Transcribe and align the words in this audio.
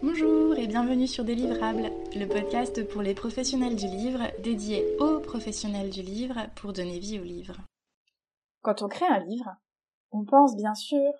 Bonjour 0.00 0.56
et 0.56 0.68
bienvenue 0.68 1.08
sur 1.08 1.24
Délivrable, 1.24 1.90
le 2.14 2.26
podcast 2.26 2.86
pour 2.88 3.02
les 3.02 3.14
professionnels 3.14 3.74
du 3.74 3.88
livre, 3.88 4.30
dédié 4.38 4.96
aux 5.00 5.18
professionnels 5.18 5.90
du 5.90 6.02
livre 6.02 6.36
pour 6.54 6.72
donner 6.72 7.00
vie 7.00 7.18
au 7.18 7.24
livre. 7.24 7.56
Quand 8.62 8.80
on 8.82 8.88
crée 8.88 9.08
un 9.08 9.18
livre, 9.18 9.50
on 10.12 10.24
pense 10.24 10.54
bien 10.54 10.76
sûr 10.76 11.12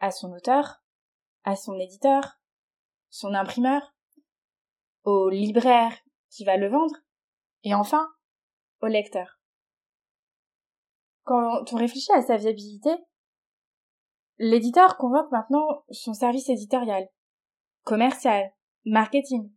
à 0.00 0.10
son 0.10 0.32
auteur, 0.32 0.82
à 1.44 1.54
son 1.54 1.78
éditeur, 1.78 2.40
son 3.10 3.32
imprimeur, 3.32 3.94
au 5.04 5.28
libraire 5.28 5.96
qui 6.30 6.44
va 6.44 6.56
le 6.56 6.68
vendre, 6.68 6.96
et 7.62 7.74
enfin 7.74 8.08
au 8.82 8.88
lecteur. 8.88 9.38
Quand 11.22 11.72
on 11.72 11.76
réfléchit 11.76 12.12
à 12.12 12.22
sa 12.22 12.38
viabilité, 12.38 12.90
l'éditeur 14.38 14.96
convoque 14.96 15.30
maintenant 15.30 15.84
son 15.92 16.12
service 16.12 16.48
éditorial, 16.48 17.08
commercial, 17.90 18.52
marketing, 18.84 19.50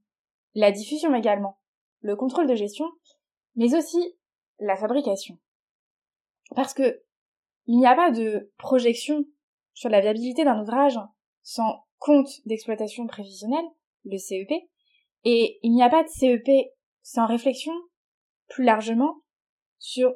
la 0.55 0.71
diffusion 0.71 1.13
également, 1.13 1.59
le 2.01 2.15
contrôle 2.15 2.47
de 2.47 2.55
gestion, 2.55 2.89
mais 3.55 3.75
aussi 3.75 4.17
la 4.57 4.75
fabrication. 4.75 5.37
Parce 6.55 6.73
que 6.73 7.03
il 7.67 7.77
n'y 7.77 7.85
a 7.85 7.95
pas 7.95 8.09
de 8.09 8.51
projection 8.57 9.23
sur 9.73 9.89
la 9.89 10.01
viabilité 10.01 10.43
d'un 10.43 10.59
ouvrage 10.59 10.97
sans 11.43 11.85
compte 11.99 12.41
d'exploitation 12.47 13.05
prévisionnel, 13.05 13.63
le 14.03 14.17
CEP, 14.17 14.49
et 15.25 15.59
il 15.61 15.71
n'y 15.71 15.83
a 15.83 15.89
pas 15.89 16.01
de 16.03 16.09
CEP 16.09 16.49
sans 17.03 17.27
réflexion, 17.27 17.73
plus 18.47 18.63
largement, 18.63 19.21
sur 19.77 20.11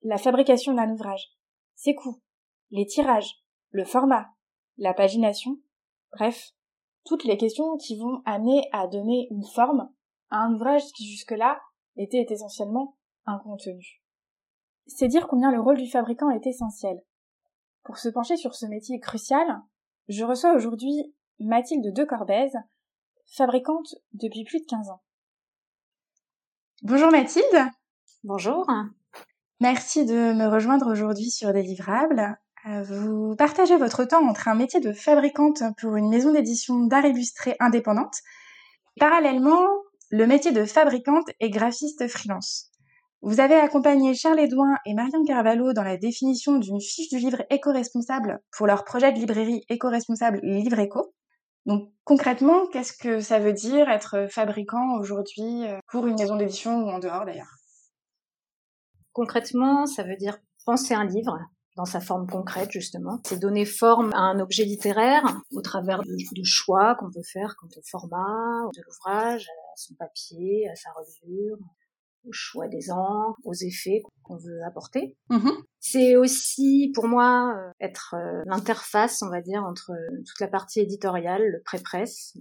la 0.00 0.16
fabrication 0.16 0.72
d'un 0.72 0.90
ouvrage, 0.90 1.36
ses 1.74 1.94
coûts, 1.94 2.22
les 2.70 2.86
tirages, 2.86 3.42
le 3.72 3.84
format, 3.84 4.30
la 4.78 4.94
pagination, 4.94 5.58
bref, 6.12 6.54
toutes 7.08 7.24
les 7.24 7.38
questions 7.38 7.78
qui 7.78 7.98
vont 7.98 8.20
amener 8.26 8.68
à 8.72 8.86
donner 8.86 9.28
une 9.30 9.46
forme 9.46 9.88
à 10.30 10.40
un 10.40 10.54
ouvrage 10.54 10.82
qui 10.94 11.10
jusque-là 11.10 11.58
était 11.96 12.26
essentiellement 12.28 12.98
un 13.24 13.38
contenu. 13.38 14.02
C'est 14.86 15.08
dire 15.08 15.26
combien 15.26 15.50
le 15.50 15.60
rôle 15.60 15.78
du 15.78 15.90
fabricant 15.90 16.30
est 16.30 16.46
essentiel. 16.46 17.00
Pour 17.82 17.96
se 17.96 18.10
pencher 18.10 18.36
sur 18.36 18.54
ce 18.54 18.66
métier 18.66 19.00
crucial, 19.00 19.46
je 20.08 20.22
reçois 20.24 20.54
aujourd'hui 20.54 21.14
Mathilde 21.40 21.94
de 21.94 22.04
Corbez, 22.04 22.50
fabricante 23.26 23.94
depuis 24.12 24.44
plus 24.44 24.60
de 24.60 24.66
15 24.66 24.90
ans. 24.90 25.02
Bonjour 26.82 27.10
Mathilde. 27.10 27.70
Bonjour. 28.22 28.66
Merci 29.60 30.04
de 30.04 30.34
me 30.34 30.46
rejoindre 30.46 30.92
aujourd'hui 30.92 31.30
sur 31.30 31.54
des 31.54 31.62
livrables. 31.62 32.20
Euh, 32.20 32.34
vous 32.82 33.34
partagez 33.36 33.76
votre 33.76 34.04
temps 34.04 34.28
entre 34.28 34.48
un 34.48 34.54
métier 34.54 34.80
de 34.80 34.92
fabricante 34.92 35.62
pour 35.80 35.96
une 35.96 36.08
maison 36.08 36.32
d'édition 36.32 36.84
d'art 36.84 37.06
illustré 37.06 37.56
indépendante, 37.60 38.16
parallèlement 39.00 39.66
le 40.10 40.26
métier 40.26 40.52
de 40.52 40.64
fabricante 40.64 41.28
et 41.40 41.50
graphiste 41.50 42.06
freelance. 42.08 42.70
Vous 43.20 43.40
avez 43.40 43.56
accompagné 43.56 44.14
Charles 44.14 44.38
Edouin 44.38 44.76
et 44.86 44.94
Marianne 44.94 45.24
Carvalho 45.26 45.72
dans 45.72 45.82
la 45.82 45.96
définition 45.96 46.58
d'une 46.58 46.80
fiche 46.80 47.08
du 47.08 47.18
livre 47.18 47.42
éco-responsable 47.50 48.38
pour 48.56 48.66
leur 48.66 48.84
projet 48.84 49.12
de 49.12 49.18
librairie 49.18 49.64
éco-responsable 49.68 50.40
Livre 50.42 50.78
Éco. 50.78 51.14
Donc 51.66 51.90
concrètement, 52.04 52.66
qu'est-ce 52.68 52.92
que 52.92 53.20
ça 53.20 53.38
veut 53.38 53.52
dire 53.52 53.88
être 53.88 54.28
fabricant 54.30 54.98
aujourd'hui 54.98 55.64
euh, 55.66 55.78
pour 55.88 56.06
une 56.06 56.16
maison 56.18 56.36
d'édition 56.36 56.84
ou 56.84 56.90
en 56.90 56.98
dehors 56.98 57.24
d'ailleurs? 57.24 57.56
Concrètement, 59.12 59.86
ça 59.86 60.04
veut 60.04 60.16
dire 60.16 60.38
penser 60.64 60.94
un 60.94 61.04
livre, 61.04 61.38
dans 61.78 61.84
sa 61.84 62.00
forme 62.00 62.26
concrète 62.26 62.72
justement. 62.72 63.20
C'est 63.24 63.38
donner 63.38 63.64
forme 63.64 64.12
à 64.12 64.18
un 64.18 64.40
objet 64.40 64.64
littéraire 64.64 65.24
au 65.52 65.62
travers 65.62 66.02
de, 66.02 66.42
choix 66.42 66.96
qu'on 66.96 67.10
peut 67.10 67.22
faire 67.22 67.54
quant 67.56 67.68
au 67.68 67.82
format 67.88 68.68
de 68.74 68.82
l'ouvrage, 68.84 69.46
à 69.48 69.76
son 69.76 69.94
papier, 69.94 70.68
à 70.68 70.74
sa 70.74 70.90
reliure, 70.90 71.56
au 72.26 72.32
choix 72.32 72.66
des 72.66 72.90
encres, 72.90 73.38
aux 73.44 73.54
effets 73.54 74.02
qu'on 74.24 74.36
veut 74.36 74.60
apporter. 74.66 75.16
Mm-hmm. 75.30 75.62
C'est 75.78 76.16
aussi 76.16 76.90
pour 76.94 77.06
moi 77.06 77.54
euh, 77.56 77.70
être 77.80 78.16
euh, 78.18 78.42
l'interface, 78.46 79.22
on 79.22 79.30
va 79.30 79.40
dire, 79.40 79.62
entre 79.62 79.92
toute 80.26 80.40
la 80.40 80.48
partie 80.48 80.80
éditoriale, 80.80 81.42
le 81.48 81.62
pré-presse, 81.62 82.36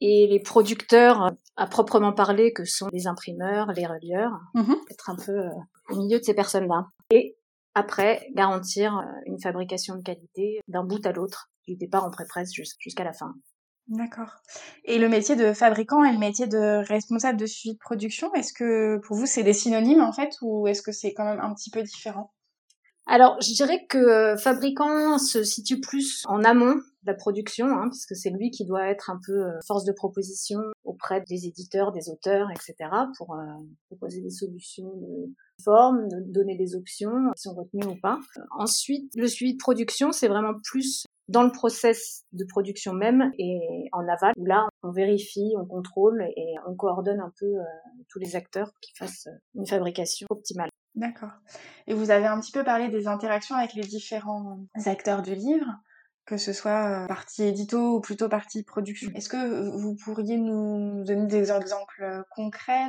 et 0.00 0.26
les 0.26 0.40
producteurs 0.40 1.32
à 1.56 1.66
proprement 1.68 2.12
parler 2.12 2.52
que 2.52 2.64
sont 2.64 2.88
les 2.92 3.06
imprimeurs, 3.06 3.70
les 3.72 3.86
relieurs, 3.86 4.32
mm-hmm. 4.56 4.90
être 4.90 5.08
un 5.08 5.16
peu 5.16 5.38
euh, 5.38 5.50
au 5.90 5.96
milieu 5.96 6.18
de 6.18 6.24
ces 6.24 6.34
personnes-là. 6.34 6.88
Et 7.10 7.36
après, 7.74 8.28
garantir 8.34 8.96
euh, 8.96 9.02
une 9.26 9.40
fabrication 9.40 9.96
de 9.96 10.02
qualité 10.02 10.60
d'un 10.68 10.84
bout 10.84 11.04
à 11.04 11.12
l'autre, 11.12 11.50
du 11.66 11.76
départ 11.76 12.04
en 12.04 12.10
pré-presse 12.10 12.52
jusqu'à 12.52 13.04
la 13.04 13.12
fin. 13.12 13.34
D'accord. 13.88 14.36
Et 14.84 14.98
le 14.98 15.08
métier 15.08 15.36
de 15.36 15.52
fabricant 15.52 16.04
et 16.04 16.12
le 16.12 16.18
métier 16.18 16.46
de 16.46 16.86
responsable 16.86 17.38
de 17.38 17.44
suivi 17.44 17.74
de 17.74 17.78
production, 17.78 18.32
est-ce 18.34 18.52
que 18.54 18.98
pour 19.06 19.16
vous 19.16 19.26
c'est 19.26 19.42
des 19.42 19.52
synonymes 19.52 20.00
en 20.00 20.12
fait 20.12 20.30
ou 20.40 20.66
est-ce 20.68 20.80
que 20.80 20.92
c'est 20.92 21.12
quand 21.12 21.24
même 21.24 21.40
un 21.40 21.52
petit 21.52 21.70
peu 21.70 21.82
différent? 21.82 22.32
Alors 23.06 23.36
je 23.42 23.52
dirais 23.52 23.84
que 23.86 23.98
euh, 23.98 24.36
fabricant 24.38 25.18
se 25.18 25.44
situe 25.44 25.80
plus 25.80 26.22
en 26.26 26.44
amont 26.44 26.80
la 27.06 27.14
production, 27.14 27.66
hein, 27.66 27.88
puisque 27.90 28.16
c'est 28.16 28.30
lui 28.30 28.50
qui 28.50 28.64
doit 28.64 28.88
être 28.88 29.10
un 29.10 29.20
peu 29.24 29.46
euh, 29.46 29.58
force 29.66 29.84
de 29.84 29.92
proposition 29.92 30.60
auprès 30.84 31.22
des 31.28 31.46
éditeurs, 31.46 31.92
des 31.92 32.08
auteurs, 32.08 32.48
etc., 32.50 32.90
pour 33.16 33.36
proposer 33.88 34.20
des 34.20 34.30
solutions 34.30 34.90
de 34.96 35.32
forme, 35.62 36.08
donner 36.26 36.56
des 36.56 36.74
options, 36.74 37.30
qui 37.36 37.42
sont 37.42 37.54
retenues 37.54 37.86
ou 37.86 38.00
pas. 38.00 38.18
Ensuite, 38.58 39.10
le 39.16 39.26
suivi 39.26 39.54
de 39.54 39.58
production, 39.58 40.12
c'est 40.12 40.28
vraiment 40.28 40.54
plus 40.62 41.06
dans 41.28 41.42
le 41.42 41.50
process 41.50 42.24
de 42.32 42.44
production 42.44 42.92
même 42.92 43.32
et 43.38 43.88
en 43.92 44.06
aval, 44.08 44.34
où 44.36 44.44
là, 44.44 44.68
on 44.82 44.90
vérifie, 44.90 45.54
on 45.58 45.64
contrôle 45.64 46.22
et 46.36 46.54
on 46.66 46.74
coordonne 46.74 47.20
un 47.20 47.32
peu 47.38 47.46
euh, 47.46 47.64
tous 48.08 48.18
les 48.18 48.36
acteurs 48.36 48.70
qui 48.80 48.92
fassent 48.94 49.28
une 49.54 49.66
fabrication 49.66 50.26
optimale. 50.30 50.68
D'accord. 50.94 51.32
Et 51.86 51.94
vous 51.94 52.10
avez 52.10 52.26
un 52.26 52.38
petit 52.40 52.52
peu 52.52 52.62
parlé 52.62 52.88
des 52.88 53.08
interactions 53.08 53.56
avec 53.56 53.74
les 53.74 53.82
différents 53.82 54.60
acteurs 54.86 55.22
du 55.22 55.34
livre, 55.34 55.66
que 56.26 56.36
ce 56.36 56.52
soit 56.52 57.04
euh, 57.04 57.06
partie 57.06 57.44
édito 57.44 57.96
ou 57.96 58.00
plutôt 58.00 58.28
partie 58.28 58.62
production. 58.62 59.10
Est-ce 59.14 59.28
que 59.28 59.70
vous 59.76 59.94
pourriez 59.94 60.38
nous 60.38 61.04
donner 61.04 61.26
des 61.26 61.52
exemples 61.52 62.22
concrets 62.30 62.88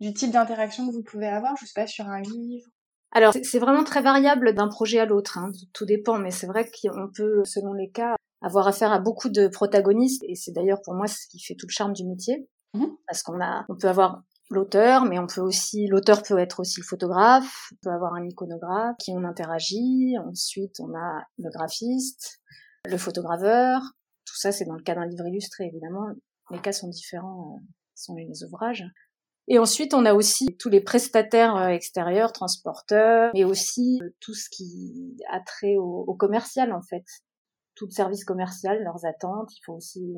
du 0.00 0.14
type 0.14 0.32
d'interaction 0.32 0.88
que 0.88 0.92
vous 0.92 1.02
pouvez 1.02 1.28
avoir, 1.28 1.56
je 1.56 1.66
sais 1.66 1.72
pas, 1.74 1.86
sur 1.86 2.08
un 2.08 2.20
livre. 2.20 2.66
Alors, 3.12 3.34
c'est 3.42 3.58
vraiment 3.58 3.84
très 3.84 4.02
variable 4.02 4.54
d'un 4.54 4.68
projet 4.68 4.98
à 4.98 5.04
l'autre, 5.04 5.36
hein, 5.38 5.50
tout 5.72 5.84
dépend, 5.84 6.18
mais 6.18 6.30
c'est 6.30 6.46
vrai 6.46 6.64
qu'on 6.64 7.08
peut, 7.14 7.42
selon 7.44 7.72
les 7.72 7.90
cas, 7.90 8.14
avoir 8.40 8.68
affaire 8.68 8.92
à 8.92 8.98
beaucoup 8.98 9.28
de 9.28 9.48
protagonistes, 9.48 10.22
et 10.26 10.34
c'est 10.34 10.52
d'ailleurs 10.52 10.80
pour 10.82 10.94
moi 10.94 11.06
ce 11.06 11.26
qui 11.28 11.40
fait 11.40 11.54
tout 11.54 11.66
le 11.66 11.72
charme 11.72 11.92
du 11.92 12.04
métier, 12.06 12.48
mmh 12.74 12.86
parce 13.06 13.22
qu'on 13.22 13.40
a, 13.40 13.64
on 13.68 13.76
peut 13.76 13.88
avoir 13.88 14.22
l'auteur, 14.50 15.04
mais 15.04 15.18
on 15.18 15.26
peut 15.26 15.40
aussi, 15.40 15.86
l'auteur 15.86 16.22
peut 16.22 16.38
être 16.38 16.60
aussi 16.60 16.80
le 16.80 16.86
photographe, 16.86 17.70
on 17.72 17.76
peut 17.82 17.94
avoir 17.94 18.14
un 18.14 18.24
iconographe 18.24 18.96
qui 18.98 19.12
on 19.12 19.24
interagit, 19.24 20.16
ensuite 20.18 20.80
on 20.80 20.94
a 20.94 21.22
le 21.38 21.50
graphiste, 21.50 22.40
le 22.84 22.98
photograveur, 22.98 23.80
tout 24.26 24.36
ça 24.36 24.52
c'est 24.52 24.64
dans 24.64 24.74
le 24.74 24.82
cas 24.82 24.94
d'un 24.94 25.06
livre 25.06 25.26
illustré 25.26 25.66
évidemment, 25.66 26.08
les 26.50 26.60
cas 26.60 26.72
sont 26.72 26.88
différents, 26.88 27.56
euh, 27.56 27.66
sont 27.94 28.14
les 28.14 28.44
ouvrages. 28.44 28.84
Et 29.48 29.58
ensuite, 29.58 29.94
on 29.94 30.04
a 30.04 30.14
aussi 30.14 30.56
tous 30.58 30.68
les 30.68 30.80
prestataires 30.80 31.56
euh, 31.56 31.68
extérieurs, 31.68 32.32
transporteurs, 32.32 33.32
mais 33.34 33.44
aussi 33.44 33.98
euh, 34.02 34.10
tout 34.20 34.34
ce 34.34 34.48
qui 34.50 35.16
a 35.30 35.40
trait 35.40 35.76
au, 35.76 36.14
commercial, 36.14 36.72
en 36.72 36.82
fait. 36.82 37.04
Tout 37.74 37.86
le 37.86 37.92
service 37.92 38.24
commercial, 38.24 38.82
leurs 38.82 39.06
attentes, 39.06 39.50
il 39.56 39.60
faut 39.64 39.72
aussi 39.72 40.14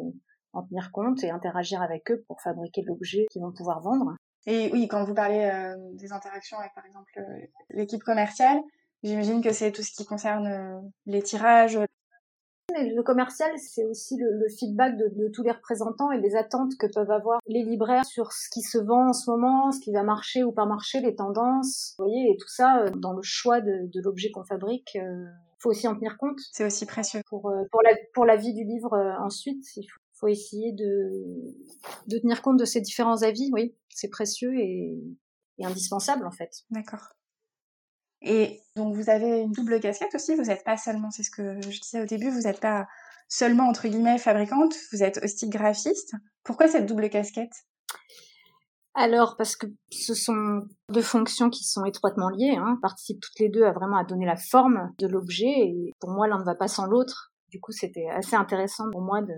en 0.53 0.63
tenir 0.65 0.91
compte 0.93 1.23
et 1.25 1.31
interagir 1.31 1.81
avec 1.81 2.11
eux 2.11 2.25
pour 2.27 2.41
fabriquer 2.43 2.83
l'objet 2.83 3.27
qu'ils 3.31 3.43
vont 3.43 3.53
pouvoir 3.53 3.81
vendre. 3.81 4.17
Et 4.47 4.71
oui, 4.73 4.89
quand 4.89 5.05
vous 5.05 5.15
parlez 5.15 5.45
euh, 5.45 5.77
des 5.95 6.13
interactions 6.13 6.59
avec, 6.59 6.75
par 6.75 6.85
exemple, 6.87 7.13
l'équipe 7.71 8.03
commerciale, 8.03 8.61
j'imagine 9.03 9.43
que 9.43 9.53
c'est 9.53 9.73
tout 9.73 9.83
ce 9.83 9.93
qui 9.93 10.05
concerne 10.05 10.83
les 11.07 11.23
tirages, 11.23 11.79
le 12.75 13.03
commercial, 13.03 13.51
c'est 13.59 13.85
aussi 13.85 14.17
le, 14.17 14.49
feedback 14.49 14.97
de, 14.97 15.29
tous 15.29 15.43
les 15.43 15.51
représentants 15.51 16.11
et 16.13 16.21
les 16.21 16.37
attentes 16.37 16.77
que 16.79 16.87
peuvent 16.87 17.11
avoir 17.11 17.41
les 17.47 17.63
libraires 17.63 18.05
sur 18.05 18.33
ce 18.33 18.49
qui 18.51 18.63
se 18.63 18.79
vend 18.79 19.09
en 19.09 19.13
ce 19.13 19.31
moment, 19.31 19.73
ce 19.73 19.81
qui 19.81 19.93
va 19.93 20.03
marcher 20.03 20.45
ou 20.45 20.53
pas 20.53 20.67
marcher, 20.67 21.01
les 21.01 21.15
tendances. 21.15 21.95
Vous 21.99 22.05
voyez, 22.05 22.31
et 22.31 22.37
tout 22.37 22.49
ça, 22.49 22.83
euh, 22.83 22.91
dans 22.97 23.13
le 23.13 23.23
choix 23.23 23.61
de, 23.61 23.89
l'objet 24.03 24.31
qu'on 24.31 24.45
fabrique, 24.45 24.97
euh, 24.97 25.25
faut 25.59 25.71
aussi 25.71 25.87
en 25.87 25.95
tenir 25.95 26.17
compte. 26.19 26.39
C'est 26.53 26.65
aussi 26.65 26.87
précieux. 26.87 27.21
Pour, 27.27 27.51
euh, 27.51 27.65
pour, 27.71 27.83
la, 27.83 27.91
pour 28.15 28.25
la 28.25 28.37
vie 28.37 28.55
du 28.55 28.65
livre 28.65 28.97
ensuite, 29.21 29.65
il 29.77 29.87
faut, 29.87 30.01
essayer 30.29 30.73
de, 30.73 31.55
de 32.07 32.19
tenir 32.19 32.43
compte 32.43 32.59
de 32.59 32.65
ces 32.65 32.81
différents 32.81 33.23
avis, 33.23 33.51
oui. 33.53 33.75
C'est 33.89 34.09
précieux 34.09 34.55
et, 34.59 34.99
et 35.59 35.65
indispensable 35.65 36.27
en 36.27 36.31
fait. 36.31 36.51
D'accord. 36.71 37.15
Et 38.23 38.61
donc 38.77 38.95
vous 38.95 39.11
avez 39.11 39.41
une 39.41 39.53
double 39.53 39.81
casquette 39.81 40.15
aussi, 40.15 40.35
vous 40.37 40.45
n'êtes 40.45 40.65
pas 40.65 40.77
seulement, 40.77 41.11
c'est 41.11 41.25
ce 41.25 41.31
que 41.31 41.61
je 41.63 41.81
disais 41.81 42.01
au 42.01 42.07
début, 42.07 42.31
vous 42.31 42.43
n'êtes 42.43 42.61
pas 42.61 42.87
seulement 43.29 43.69
entre 43.69 43.89
guillemets 43.89 44.19
fabricante, 44.19 44.75
vous 44.93 45.03
êtes 45.03 45.19
aussi 45.25 45.49
graphiste. 45.49 46.15
Pourquoi 46.45 46.69
cette 46.69 46.87
double 46.87 47.09
casquette? 47.11 47.55
Alors, 48.95 49.37
parce 49.39 49.57
que 49.57 49.67
ce 49.91 50.15
sont 50.15 50.69
deux 50.91 51.03
fonctions 51.03 51.49
qui 51.49 51.65
sont 51.65 51.87
étroitement 51.87 52.29
liées, 52.29 52.57
hein, 52.59 52.79
participent 52.83 53.23
toutes 53.23 53.41
les 53.41 53.49
deux 53.49 53.65
à 53.65 53.73
vraiment 53.73 53.97
à 53.97 54.05
donner 54.05 54.27
la 54.27 54.37
forme 54.37 54.93
de 54.99 55.07
l'objet, 55.07 55.47
et 55.49 55.93
pour 55.99 56.11
moi, 56.11 56.29
l'un 56.29 56.39
ne 56.39 56.45
va 56.45 56.55
pas 56.55 56.69
sans 56.69 56.85
l'autre. 56.85 57.33
Du 57.49 57.59
coup, 57.59 57.73
c'était 57.73 58.09
assez 58.11 58.37
intéressant 58.37 58.91
pour 58.93 59.01
moi 59.01 59.23
de, 59.23 59.35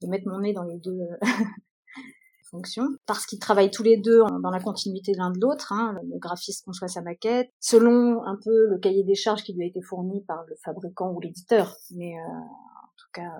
de 0.00 0.08
mettre 0.08 0.28
mon 0.28 0.40
nez 0.40 0.52
dans 0.52 0.64
les 0.64 0.78
deux 0.78 0.98
fonctions, 2.50 2.88
parce 3.06 3.26
qu'ils 3.26 3.38
travaillent 3.38 3.70
tous 3.70 3.82
les 3.82 3.96
deux 3.96 4.22
dans 4.42 4.50
la 4.50 4.60
continuité 4.60 5.12
l'un 5.14 5.30
de 5.30 5.38
l'autre. 5.40 5.72
Hein. 5.72 5.98
Le 6.10 6.18
graphiste 6.18 6.64
conçoit 6.64 6.88
sa 6.88 7.02
maquette 7.02 7.50
selon 7.60 8.24
un 8.24 8.36
peu 8.42 8.66
le 8.68 8.78
cahier 8.78 9.04
des 9.04 9.14
charges 9.14 9.42
qui 9.42 9.52
lui 9.52 9.64
a 9.64 9.66
été 9.66 9.80
fourni 9.82 10.24
par 10.24 10.44
le 10.48 10.56
fabricant 10.64 11.12
ou 11.12 11.20
l'éditeur, 11.20 11.76
mais 11.92 12.14
euh, 12.14 12.22
en 12.22 12.92
tout 12.96 13.08
cas 13.12 13.30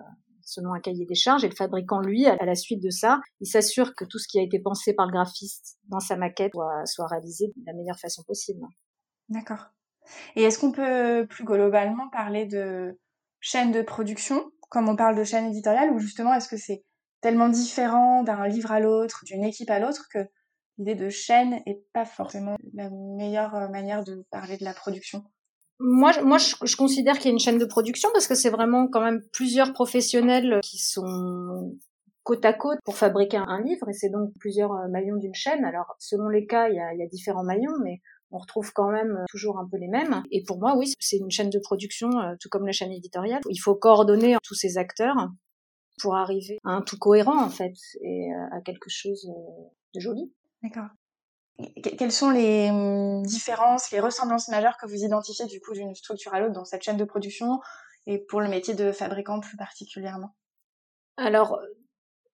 selon 0.50 0.74
un 0.74 0.80
cahier 0.80 1.06
des 1.06 1.14
charges, 1.14 1.44
et 1.44 1.48
le 1.48 1.54
fabricant, 1.54 2.00
lui, 2.00 2.26
à 2.26 2.44
la 2.44 2.54
suite 2.54 2.82
de 2.82 2.90
ça, 2.90 3.20
il 3.40 3.46
s'assure 3.46 3.94
que 3.94 4.04
tout 4.04 4.18
ce 4.18 4.26
qui 4.28 4.38
a 4.38 4.42
été 4.42 4.58
pensé 4.58 4.94
par 4.94 5.06
le 5.06 5.12
graphiste 5.12 5.78
dans 5.88 6.00
sa 6.00 6.16
maquette 6.16 6.52
soit 6.86 7.06
réalisé 7.06 7.48
de 7.48 7.62
la 7.66 7.72
meilleure 7.72 7.98
façon 7.98 8.22
possible. 8.24 8.66
D'accord. 9.28 9.66
Et 10.36 10.42
est-ce 10.42 10.58
qu'on 10.58 10.72
peut 10.72 11.26
plus 11.28 11.44
globalement 11.44 12.08
parler 12.10 12.46
de 12.46 12.98
chaîne 13.40 13.72
de 13.72 13.82
production, 13.82 14.50
comme 14.70 14.88
on 14.88 14.96
parle 14.96 15.16
de 15.16 15.24
chaîne 15.24 15.46
éditoriale, 15.46 15.90
ou 15.90 15.98
justement 15.98 16.32
est-ce 16.32 16.48
que 16.48 16.56
c'est 16.56 16.84
tellement 17.20 17.48
différent 17.48 18.22
d'un 18.22 18.48
livre 18.48 18.72
à 18.72 18.80
l'autre, 18.80 19.24
d'une 19.26 19.44
équipe 19.44 19.68
à 19.68 19.78
l'autre, 19.78 20.06
que 20.12 20.20
l'idée 20.78 20.94
de 20.94 21.10
chaîne 21.10 21.60
est 21.66 21.84
pas 21.92 22.06
forcément 22.06 22.56
la 22.72 22.88
meilleure 22.90 23.54
euh, 23.54 23.68
manière 23.68 24.02
de 24.04 24.24
parler 24.30 24.56
de 24.56 24.64
la 24.64 24.72
production? 24.72 25.24
Moi, 25.80 26.12
moi, 26.22 26.38
je, 26.38 26.76
considère 26.76 27.18
qu'il 27.18 27.26
y 27.26 27.28
a 27.28 27.32
une 27.32 27.38
chaîne 27.38 27.58
de 27.58 27.64
production 27.64 28.10
parce 28.12 28.26
que 28.26 28.34
c'est 28.34 28.50
vraiment 28.50 28.86
quand 28.86 29.00
même 29.00 29.22
plusieurs 29.32 29.72
professionnels 29.72 30.60
qui 30.62 30.78
sont 30.78 31.74
côte 32.22 32.44
à 32.44 32.52
côte 32.52 32.78
pour 32.84 32.96
fabriquer 32.96 33.38
un 33.38 33.62
livre 33.62 33.88
et 33.88 33.94
c'est 33.94 34.10
donc 34.10 34.30
plusieurs 34.38 34.72
euh, 34.72 34.88
maillons 34.88 35.16
d'une 35.16 35.34
chaîne. 35.34 35.64
Alors, 35.64 35.96
selon 35.98 36.28
les 36.28 36.46
cas, 36.46 36.68
il 36.68 36.76
y 36.76 36.80
a, 36.80 36.92
il 36.92 37.00
y 37.00 37.02
a 37.02 37.06
différents 37.06 37.44
maillons, 37.44 37.76
mais 37.82 38.00
on 38.30 38.38
retrouve 38.38 38.72
quand 38.72 38.90
même 38.90 39.18
euh, 39.18 39.24
toujours 39.28 39.58
un 39.58 39.68
peu 39.68 39.76
les 39.76 39.88
mêmes. 39.88 40.22
Et 40.30 40.42
pour 40.42 40.58
moi, 40.58 40.76
oui, 40.76 40.92
c'est 41.00 41.18
une 41.18 41.30
chaîne 41.30 41.50
de 41.50 41.58
production, 41.58 42.10
tout 42.40 42.48
comme 42.48 42.66
la 42.66 42.72
chaîne 42.72 42.92
éditoriale. 42.92 43.40
Il 43.48 43.58
faut 43.58 43.74
coordonner 43.74 44.36
tous 44.42 44.54
ces 44.54 44.78
acteurs 44.78 45.16
pour 46.00 46.16
arriver 46.16 46.58
à 46.64 46.70
un 46.70 46.82
tout 46.82 46.98
cohérent 46.98 47.42
en 47.42 47.50
fait 47.50 47.74
et 48.02 48.32
euh, 48.32 48.56
à 48.56 48.60
quelque 48.60 48.88
chose 48.88 49.28
euh, 49.28 49.64
de 49.94 50.00
joli. 50.00 50.32
D'accord. 50.62 50.88
Quelles 51.98 52.12
sont 52.12 52.30
les 52.30 52.70
hum, 52.70 53.22
différences, 53.22 53.90
les 53.90 54.00
ressemblances 54.00 54.48
majeures 54.48 54.78
que 54.78 54.86
vous 54.86 55.04
identifiez 55.04 55.46
du 55.46 55.60
coup 55.60 55.74
d'une 55.74 55.94
structure 55.94 56.32
à 56.32 56.40
l'autre 56.40 56.54
dans 56.54 56.64
cette 56.64 56.82
chaîne 56.82 56.96
de 56.96 57.04
production 57.04 57.60
et 58.06 58.18
pour 58.18 58.40
le 58.40 58.48
métier 58.48 58.74
de 58.74 58.92
fabricant 58.92 59.40
plus 59.40 59.56
particulièrement? 59.56 60.34
Alors, 61.18 61.60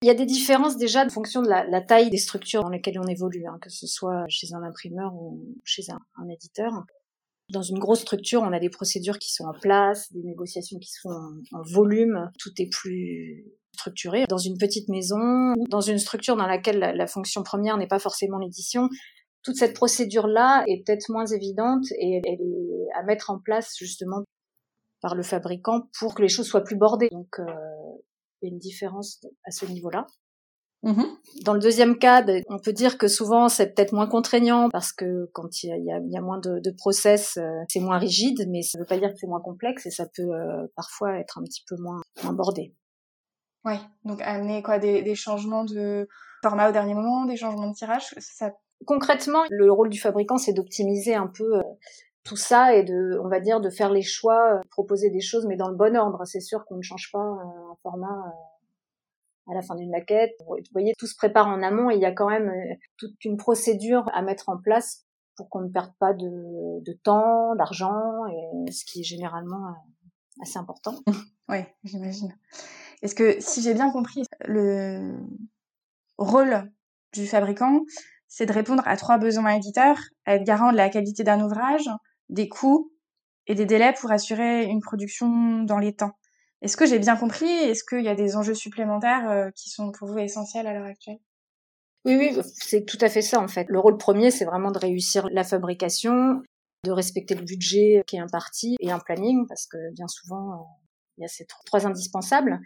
il 0.06 0.08
y 0.08 0.12
a 0.12 0.14
des 0.14 0.24
différences 0.24 0.76
déjà 0.76 1.04
en 1.04 1.08
fonction 1.08 1.42
de 1.42 1.48
la, 1.48 1.80
taille 1.80 2.10
des 2.10 2.16
structures 2.16 2.62
dans 2.62 2.68
lesquelles 2.68 3.00
on 3.00 3.08
évolue, 3.08 3.44
hein, 3.48 3.58
que 3.60 3.70
ce 3.70 3.88
soit 3.88 4.24
chez 4.28 4.46
un 4.54 4.62
imprimeur 4.62 5.12
ou 5.16 5.44
chez 5.64 5.82
un, 5.90 6.28
éditeur. 6.28 6.84
Dans 7.50 7.62
une 7.62 7.80
grosse 7.80 8.02
structure, 8.02 8.42
on 8.42 8.52
a 8.52 8.60
des 8.60 8.70
procédures 8.70 9.18
qui 9.18 9.32
sont 9.32 9.46
en 9.46 9.52
place, 9.52 10.12
des 10.12 10.22
négociations 10.22 10.78
qui 10.78 10.92
sont 10.92 11.10
en 11.10 11.62
volume, 11.62 12.30
tout 12.38 12.52
est 12.58 12.70
plus 12.70 13.46
structuré. 13.74 14.26
Dans 14.28 14.38
une 14.38 14.58
petite 14.58 14.88
maison, 14.88 15.54
ou 15.56 15.66
dans 15.66 15.80
une 15.80 15.98
structure 15.98 16.36
dans 16.36 16.46
laquelle 16.46 16.78
la, 16.78 17.06
fonction 17.08 17.42
première 17.42 17.76
n'est 17.76 17.88
pas 17.88 17.98
forcément 17.98 18.38
l'édition, 18.38 18.88
toute 19.42 19.56
cette 19.56 19.74
procédure-là 19.74 20.62
est 20.68 20.84
peut-être 20.86 21.10
moins 21.10 21.26
évidente 21.26 21.84
et 21.98 22.20
elle 22.24 22.40
est 22.40 22.92
à 22.94 23.02
mettre 23.02 23.30
en 23.30 23.40
place 23.40 23.74
justement 23.76 24.22
par 25.00 25.16
le 25.16 25.24
fabricant 25.24 25.88
pour 25.98 26.14
que 26.14 26.22
les 26.22 26.28
choses 26.28 26.46
soient 26.46 26.62
plus 26.62 26.76
bordées. 26.76 27.08
Euh, 27.12 27.44
il 28.40 28.48
y 28.48 28.50
a 28.50 28.52
une 28.52 28.58
différence 28.58 29.20
à 29.44 29.50
ce 29.50 29.66
niveau-là. 29.66 30.06
Mm-hmm. 30.84 31.42
Dans 31.44 31.54
le 31.54 31.58
deuxième 31.58 31.98
cas, 31.98 32.24
on 32.48 32.58
peut 32.58 32.72
dire 32.72 32.98
que 32.98 33.08
souvent 33.08 33.48
c'est 33.48 33.74
peut-être 33.74 33.92
moins 33.92 34.06
contraignant 34.06 34.68
parce 34.70 34.92
que 34.92 35.28
quand 35.32 35.62
il 35.62 35.70
y 35.70 35.72
a, 35.72 35.98
y 35.98 36.16
a, 36.16 36.20
moins 36.20 36.38
de, 36.38 36.60
de 36.60 36.70
process, 36.70 37.38
euh, 37.38 37.50
c'est 37.68 37.80
moins 37.80 37.98
rigide, 37.98 38.46
mais 38.48 38.62
ça 38.62 38.78
ne 38.78 38.82
veut 38.82 38.86
pas 38.86 38.98
dire 38.98 39.10
que 39.10 39.18
c'est 39.18 39.26
moins 39.26 39.40
complexe 39.40 39.86
et 39.86 39.90
ça 39.90 40.06
peut 40.14 40.22
euh, 40.22 40.66
parfois 40.76 41.18
être 41.18 41.38
un 41.38 41.42
petit 41.42 41.64
peu 41.68 41.76
moins, 41.76 42.00
moins 42.22 42.34
bordé. 42.34 42.74
Oui, 43.64 43.74
donc 44.04 44.20
amener 44.22 44.62
quoi 44.62 44.78
des, 44.78 45.02
des, 45.02 45.16
changements 45.16 45.64
de 45.64 46.06
format 46.42 46.68
au 46.68 46.72
dernier 46.72 46.94
moment, 46.94 47.24
des 47.24 47.36
changements 47.36 47.70
de 47.70 47.74
tirage, 47.74 48.14
ça... 48.18 48.52
Concrètement, 48.84 49.42
le 49.48 49.72
rôle 49.72 49.88
du 49.88 49.98
fabricant, 49.98 50.36
c'est 50.36 50.52
d'optimiser 50.52 51.14
un 51.14 51.26
peu 51.26 51.56
euh, 51.56 51.62
tout 52.26 52.37
ça 52.37 52.75
et 52.75 52.82
de, 52.82 53.19
on 53.23 53.28
va 53.28 53.40
dire, 53.40 53.61
de 53.61 53.70
faire 53.70 53.90
les 53.90 54.02
choix, 54.02 54.56
euh, 54.56 54.61
proposer 54.70 55.11
des 55.11 55.20
choses, 55.20 55.46
mais 55.46 55.56
dans 55.56 55.69
le 55.69 55.76
bon 55.76 55.96
ordre. 55.96 56.25
C'est 56.26 56.40
sûr 56.40 56.64
qu'on 56.67 56.76
ne 56.76 56.82
change 56.82 57.11
pas 57.12 57.19
euh, 57.19 57.73
un 57.73 57.76
format 57.82 58.32
à 59.49 59.55
la 59.55 59.62
fin 59.62 59.76
d'une 59.76 59.90
maquette. 59.90 60.32
Vous 60.46 60.56
voyez, 60.73 60.93
tout 60.99 61.06
se 61.06 61.14
prépare 61.17 61.46
en 61.46 61.62
amont 61.62 61.90
et 61.90 61.94
il 61.94 62.00
y 62.00 62.06
a 62.06 62.12
quand 62.12 62.28
même 62.28 62.52
toute 62.99 63.25
une 63.25 63.37
procédure 63.37 64.05
à 64.12 64.23
mettre 64.23 64.49
en 64.49 64.58
place 64.58 65.05
pour 65.37 65.49
qu'on 65.49 65.61
ne 65.61 65.69
perde 65.69 65.93
pas 66.00 66.14
de, 66.14 66.82
de 66.84 66.93
temps, 67.05 67.55
d'argent, 67.55 68.26
et 68.26 68.73
ce 68.73 68.84
qui 68.84 69.00
est 69.00 69.05
généralement 69.05 69.75
assez 70.43 70.58
important. 70.58 70.94
Oui, 71.49 71.58
j'imagine. 71.84 72.37
Est-ce 73.02 73.14
que, 73.14 73.37
si 73.38 73.62
j'ai 73.62 73.73
bien 73.73 73.93
compris, 73.93 74.25
le 74.46 75.17
rôle 76.19 76.69
du 77.12 77.25
fabricant, 77.25 77.82
c'est 78.26 78.46
de 78.46 78.52
répondre 78.52 78.82
à 78.84 78.96
trois 78.96 79.17
besoins 79.19 79.52
éditeurs, 79.52 79.99
être 80.26 80.43
garant 80.43 80.73
de 80.73 80.76
la 80.76 80.88
qualité 80.88 81.23
d'un 81.23 81.40
ouvrage, 81.40 81.88
des 82.28 82.49
coûts 82.49 82.93
et 83.46 83.55
des 83.55 83.67
délais 83.67 83.94
pour 84.00 84.11
assurer 84.11 84.64
une 84.64 84.81
production 84.81 85.62
dans 85.62 85.78
les 85.78 85.94
temps. 85.94 86.12
Est-ce 86.62 86.76
que 86.76 86.87
j'ai 86.87 86.99
bien 86.99 87.17
compris? 87.17 87.50
Est-ce 87.50 87.84
qu'il 87.84 88.05
y 88.05 88.08
a 88.08 88.14
des 88.14 88.37
enjeux 88.37 88.55
supplémentaires 88.55 89.31
euh, 89.31 89.50
qui 89.55 89.69
sont 89.69 89.93
pour 89.93 90.08
vous 90.08 90.19
essentiels 90.19 90.67
à 90.67 90.73
l'heure 90.73 90.87
actuelle? 90.87 91.19
Oui, 92.05 92.17
oui, 92.17 92.43
c'est 92.55 92.84
tout 92.84 92.99
à 93.00 93.08
fait 93.08 93.23
ça 93.23 93.40
en 93.40 93.49
fait. 93.49 93.67
Le 93.69 93.78
rôle 93.78 93.99
premier, 93.99 94.31
c'est 94.31 94.44
vraiment 94.44 94.70
de 94.70 94.78
réussir 94.78 95.28
la 95.32 95.44
fabrication, 95.44 96.43
de 96.84 96.90
respecter 96.93 97.34
le 97.34 97.44
budget 97.44 98.02
qui 98.06 98.17
est 98.17 98.20
imparti 98.20 98.76
et 98.81 98.90
un 98.90 98.99
planning, 98.99 99.46
parce 99.49 99.67
que 99.67 99.76
bien 99.93 100.06
souvent, 100.08 100.52
euh, 100.52 100.64
il 101.19 101.23
y 101.23 101.25
a 101.25 101.28
ces 101.28 101.46
trois 101.67 101.87
indispensables. 101.87 102.61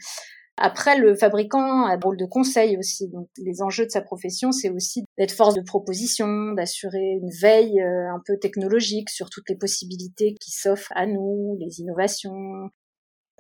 Après, 0.63 0.99
le 0.99 1.15
fabricant 1.15 1.87
a 1.87 1.95
un 1.95 1.99
rôle 1.99 2.19
de 2.19 2.27
conseil 2.27 2.77
aussi. 2.77 3.09
Donc, 3.09 3.29
les 3.39 3.63
enjeux 3.63 3.87
de 3.87 3.91
sa 3.91 4.03
profession, 4.03 4.53
c'est 4.53 4.69
aussi 4.69 5.05
d'être 5.17 5.33
force 5.33 5.55
de 5.55 5.63
proposition, 5.63 6.53
d'assurer 6.53 7.19
une 7.23 7.31
veille 7.41 7.81
euh, 7.81 8.13
un 8.13 8.21
peu 8.27 8.39
technologique 8.39 9.09
sur 9.09 9.31
toutes 9.31 9.49
les 9.49 9.57
possibilités 9.57 10.35
qui 10.39 10.51
s'offrent 10.51 10.93
à 10.95 11.07
nous, 11.07 11.57
les 11.59 11.81
innovations, 11.81 12.69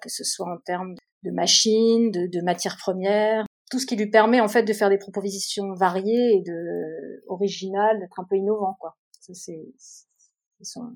que 0.00 0.08
ce 0.08 0.24
soit 0.24 0.50
en 0.50 0.56
termes 0.64 0.94
de 1.22 1.30
machines, 1.30 2.10
de, 2.10 2.42
matières 2.42 2.78
premières, 2.78 3.44
tout 3.70 3.78
ce 3.78 3.84
qui 3.84 3.96
lui 3.96 4.08
permet 4.08 4.40
en 4.40 4.48
fait 4.48 4.62
de 4.62 4.72
faire 4.72 4.88
des 4.88 4.96
propositions 4.96 5.74
variées 5.74 6.38
et 6.38 6.42
de 6.42 7.22
originales, 7.28 8.00
d'être 8.00 8.18
un 8.18 8.24
peu 8.24 8.36
innovant, 8.36 8.78
quoi. 8.80 8.96
C'est 9.20 9.34
son, 10.62 10.94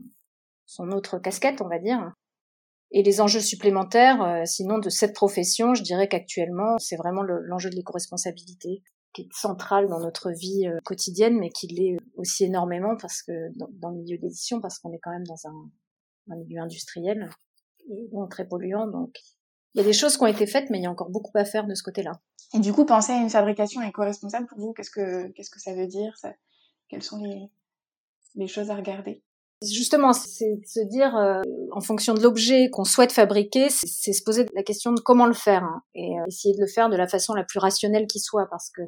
son 0.64 0.88
autre 0.88 1.18
casquette, 1.18 1.60
on 1.60 1.68
va 1.68 1.78
dire. 1.78 2.14
Et 2.96 3.02
les 3.02 3.20
enjeux 3.20 3.40
supplémentaires, 3.40 4.22
euh, 4.22 4.44
sinon 4.44 4.78
de 4.78 4.88
cette 4.88 5.16
profession, 5.16 5.74
je 5.74 5.82
dirais 5.82 6.06
qu'actuellement, 6.06 6.78
c'est 6.78 6.94
vraiment 6.94 7.22
l'enjeu 7.22 7.68
de 7.68 7.74
l'éco-responsabilité 7.74 8.84
qui 9.12 9.22
est 9.22 9.28
central 9.32 9.88
dans 9.88 9.98
notre 9.98 10.30
vie 10.30 10.68
euh, 10.68 10.78
quotidienne, 10.84 11.36
mais 11.36 11.50
qui 11.50 11.66
l'est 11.66 11.96
aussi 12.16 12.44
énormément 12.44 12.96
parce 12.96 13.24
que 13.24 13.32
dans, 13.56 13.90
le 13.90 13.96
milieu 13.96 14.16
d'édition, 14.16 14.60
parce 14.60 14.78
qu'on 14.78 14.92
est 14.92 15.00
quand 15.02 15.10
même 15.10 15.26
dans 15.26 15.40
un, 15.48 16.36
milieu 16.36 16.62
industriel 16.62 17.28
et 17.90 18.08
très 18.30 18.46
polluant. 18.46 18.86
Donc, 18.86 19.18
il 19.74 19.78
y 19.78 19.80
a 19.80 19.84
des 19.84 19.92
choses 19.92 20.16
qui 20.16 20.22
ont 20.22 20.28
été 20.28 20.46
faites, 20.46 20.70
mais 20.70 20.78
il 20.78 20.84
y 20.84 20.86
a 20.86 20.90
encore 20.90 21.10
beaucoup 21.10 21.36
à 21.36 21.44
faire 21.44 21.66
de 21.66 21.74
ce 21.74 21.82
côté-là. 21.82 22.12
Et 22.54 22.60
du 22.60 22.72
coup, 22.72 22.86
penser 22.86 23.10
à 23.10 23.20
une 23.20 23.28
fabrication 23.28 23.82
éco-responsable 23.82 24.46
pour 24.46 24.58
vous, 24.58 24.72
qu'est-ce 24.72 24.90
que 24.90 25.60
ça 25.60 25.74
veut 25.74 25.88
dire? 25.88 26.14
Quelles 26.88 27.02
sont 27.02 27.20
les 28.36 28.46
choses 28.46 28.70
à 28.70 28.76
regarder? 28.76 29.24
Justement, 29.72 30.12
c'est 30.12 30.56
de 30.56 30.66
se 30.66 30.80
dire, 30.80 31.16
euh, 31.16 31.42
en 31.72 31.80
fonction 31.80 32.14
de 32.14 32.20
l'objet 32.20 32.68
qu'on 32.70 32.84
souhaite 32.84 33.12
fabriquer, 33.12 33.68
c'est 33.70 34.12
se 34.12 34.22
poser 34.22 34.46
la 34.54 34.62
question 34.62 34.92
de 34.92 35.00
comment 35.00 35.26
le 35.26 35.34
faire 35.34 35.62
hein, 35.62 35.82
et 35.94 36.18
euh, 36.18 36.24
essayer 36.26 36.54
de 36.54 36.60
le 36.60 36.66
faire 36.66 36.88
de 36.88 36.96
la 36.96 37.06
façon 37.06 37.34
la 37.34 37.44
plus 37.44 37.58
rationnelle 37.58 38.06
qui 38.06 38.20
soit, 38.20 38.46
parce 38.50 38.70
que 38.70 38.82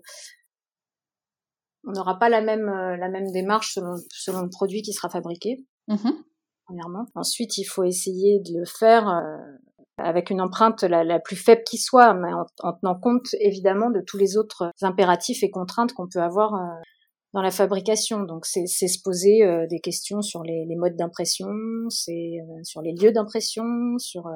on 1.85 1.93
n'aura 1.93 2.19
pas 2.19 2.29
la 2.29 2.41
même 2.41 2.69
euh, 2.69 2.97
la 2.97 3.09
même 3.09 3.31
démarche 3.31 3.75
selon 3.75 3.95
selon 4.11 4.43
le 4.43 4.51
produit 4.51 4.83
qui 4.83 4.93
sera 4.93 5.09
fabriqué. 5.09 5.65
Mmh 5.89 6.11
premièrement. 6.69 7.07
Ensuite, 7.15 7.59
il 7.59 7.65
faut 7.65 7.85
essayer 7.85 8.41
de 8.41 8.59
le 8.59 8.65
faire 8.65 9.07
avec 9.99 10.31
une 10.31 10.41
empreinte 10.41 10.83
la, 10.83 11.05
la 11.05 11.21
plus 11.21 11.37
faible 11.37 11.63
qui 11.63 11.79
soit, 11.79 12.13
mais 12.13 12.33
en, 12.33 12.45
en, 12.59 12.73
tenant 12.73 12.99
compte 12.99 13.29
évidemment 13.39 13.89
de 13.89 14.01
tous 14.01 14.17
les 14.17 14.37
autres 14.37 14.73
impératifs 14.83 15.45
et 15.45 15.51
contraintes 15.51 15.93
qu'on 15.93 16.09
peut 16.09 16.21
avoir 16.21 16.55
dans 17.33 17.43
la 17.43 17.51
fabrication. 17.51 18.23
Donc 18.23 18.47
c'est 18.47 18.67
se 18.67 19.03
poser 19.03 19.43
euh, 19.43 19.67
des 19.67 19.81
questions 19.81 20.23
sur 20.23 20.43
les, 20.43 20.65
les 20.67 20.77
modes 20.77 20.97
d'impression, 20.97 21.49
c'est 21.91 22.41
euh, 22.41 22.63
sur 22.63 22.83
les 22.83 22.93
lieux 22.93 23.13
d'impression, 23.13 23.65
sur 23.99 24.27
euh, 24.27 24.33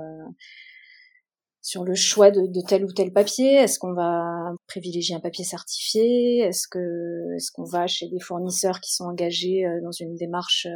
sur 1.63 1.85
le 1.85 1.95
choix 1.95 2.31
de, 2.31 2.47
de, 2.47 2.61
tel 2.67 2.85
ou 2.85 2.93
tel 2.93 3.13
papier. 3.13 3.55
Est-ce 3.55 3.79
qu'on 3.79 3.93
va 3.93 4.53
privilégier 4.67 5.15
un 5.15 5.21
papier 5.21 5.45
certifié? 5.45 6.39
Est-ce 6.39 6.67
que 6.69 7.37
est-ce 7.37 7.51
qu'on 7.53 7.65
va 7.65 7.87
chez 7.87 8.09
des 8.09 8.21
fournisseurs 8.21 8.81
qui 8.81 8.95
sont 8.95 9.05
engagés 9.05 9.65
dans 9.83 9.93
une 9.93 10.15
démarche 10.17 10.67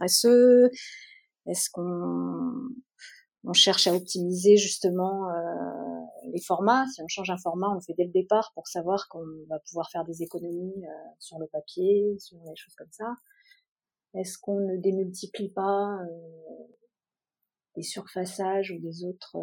RSE 0.00 0.70
Est-ce 1.46 1.70
qu'on 1.72 2.52
on 3.44 3.52
cherche 3.52 3.86
à 3.86 3.94
optimiser 3.94 4.56
justement 4.56 5.30
euh, 5.30 5.34
les 6.32 6.40
formats. 6.40 6.86
Si 6.88 7.02
on 7.02 7.08
change 7.08 7.30
un 7.30 7.38
format, 7.38 7.68
on 7.70 7.74
le 7.74 7.80
fait 7.80 7.94
dès 7.94 8.04
le 8.04 8.10
départ 8.10 8.50
pour 8.54 8.66
savoir 8.66 9.08
qu'on 9.08 9.24
va 9.48 9.58
pouvoir 9.60 9.90
faire 9.90 10.04
des 10.04 10.22
économies 10.22 10.84
euh, 10.84 11.10
sur 11.18 11.38
le 11.38 11.46
papier, 11.46 12.16
sur 12.18 12.38
des 12.38 12.56
choses 12.56 12.74
comme 12.74 12.90
ça. 12.90 13.14
Est-ce 14.14 14.38
qu'on 14.38 14.60
ne 14.60 14.76
démultiplie 14.76 15.50
pas 15.50 15.98
euh, 16.02 16.64
des 17.76 17.82
surfaçages 17.82 18.72
ou 18.72 18.80
des 18.80 19.04
autres 19.04 19.36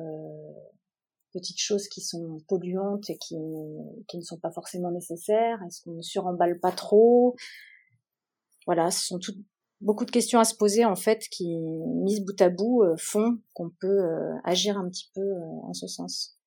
petites 1.32 1.60
choses 1.60 1.88
qui 1.88 2.02
sont 2.02 2.40
polluantes 2.48 3.10
et 3.10 3.18
qui, 3.18 3.36
qui 4.08 4.18
ne 4.18 4.24
sont 4.24 4.40
pas 4.40 4.52
forcément 4.52 4.92
nécessaires? 4.92 5.62
Est-ce 5.68 5.82
qu'on 5.82 5.94
ne 5.94 6.02
suremballe 6.02 6.60
pas 6.60 6.72
trop? 6.72 7.36
Voilà, 8.66 8.90
ce 8.92 9.08
sont 9.08 9.20
toutes 9.20 9.38
beaucoup 9.82 10.06
de 10.06 10.12
questions 10.12 10.40
à 10.40 10.46
se 10.46 10.56
poser 10.56 10.86
en 10.86 10.96
fait 10.96 11.20
qui, 11.30 11.58
mises 12.04 12.24
bout 12.24 12.40
à 12.42 12.50
bout, 12.50 12.84
euh, 12.84 12.96
font 12.98 13.40
qu'on 13.54 13.70
peut 13.70 13.88
euh, 13.88 14.34
agir 14.44 14.78
un 14.78 14.88
petit 14.90 15.10
peu 15.14 15.22
euh, 15.22 15.62
en 15.64 15.74
ce 15.74 15.88
sens. 15.88 16.38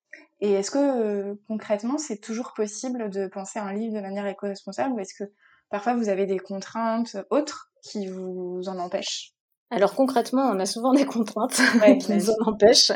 Et 0.40 0.52
est-ce 0.52 0.70
que 0.70 1.34
concrètement, 1.48 1.98
c'est 1.98 2.18
toujours 2.18 2.52
possible 2.54 3.10
de 3.10 3.26
penser 3.26 3.58
un 3.58 3.72
livre 3.72 3.94
de 3.94 4.00
manière 4.00 4.26
éco-responsable 4.26 4.94
ou 4.94 5.00
est-ce 5.00 5.14
que 5.14 5.28
parfois 5.68 5.96
vous 5.96 6.08
avez 6.08 6.26
des 6.26 6.38
contraintes 6.38 7.16
autres 7.30 7.72
qui 7.82 8.06
vous 8.06 8.62
en 8.66 8.78
empêchent? 8.78 9.34
Alors 9.70 9.94
concrètement, 9.94 10.42
on 10.42 10.60
a 10.60 10.66
souvent 10.66 10.92
des 10.92 11.04
contraintes 11.04 11.54
qui 12.00 12.12
nous 12.12 12.30
en 12.30 12.52
empêchent. 12.52 12.92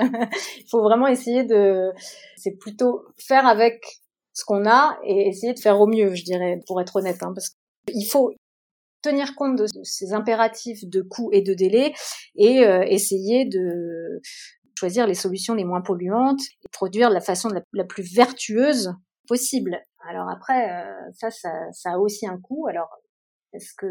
Il 0.58 0.68
faut 0.70 0.82
vraiment 0.82 1.08
essayer 1.08 1.42
de, 1.42 1.90
c'est 2.36 2.52
plutôt 2.52 3.04
faire 3.18 3.44
avec 3.46 3.82
ce 4.32 4.44
qu'on 4.44 4.64
a 4.64 4.96
et 5.04 5.28
essayer 5.28 5.52
de 5.52 5.58
faire 5.58 5.80
au 5.80 5.86
mieux, 5.86 6.14
je 6.14 6.24
dirais, 6.24 6.60
pour 6.66 6.80
être 6.80 6.96
honnête, 6.96 7.22
hein, 7.22 7.32
parce 7.34 7.56
qu'il 7.86 8.06
faut 8.06 8.32
tenir 9.02 9.34
compte 9.34 9.58
de 9.58 9.66
ces 9.82 10.12
impératifs 10.12 10.84
de 10.84 11.02
coût 11.02 11.30
et 11.32 11.42
de 11.42 11.54
délai 11.54 11.92
et 12.36 12.64
euh, 12.64 12.82
essayer 12.82 13.44
de 13.44 14.20
choisir 14.78 15.06
les 15.06 15.14
solutions 15.14 15.54
les 15.54 15.64
moins 15.64 15.80
polluantes 15.80 16.42
et 16.64 16.68
produire 16.72 17.08
de 17.08 17.14
la 17.14 17.20
façon 17.20 17.48
la, 17.72 17.84
plus 17.84 18.02
vertueuse 18.02 18.92
possible. 19.28 19.78
Alors 20.08 20.28
après, 20.28 20.70
euh, 20.70 21.10
ça, 21.12 21.30
ça, 21.30 21.50
ça 21.72 21.92
a 21.92 21.98
aussi 21.98 22.26
un 22.26 22.38
coût. 22.38 22.66
Alors, 22.68 22.88
est-ce 23.52 23.74
que 23.76 23.86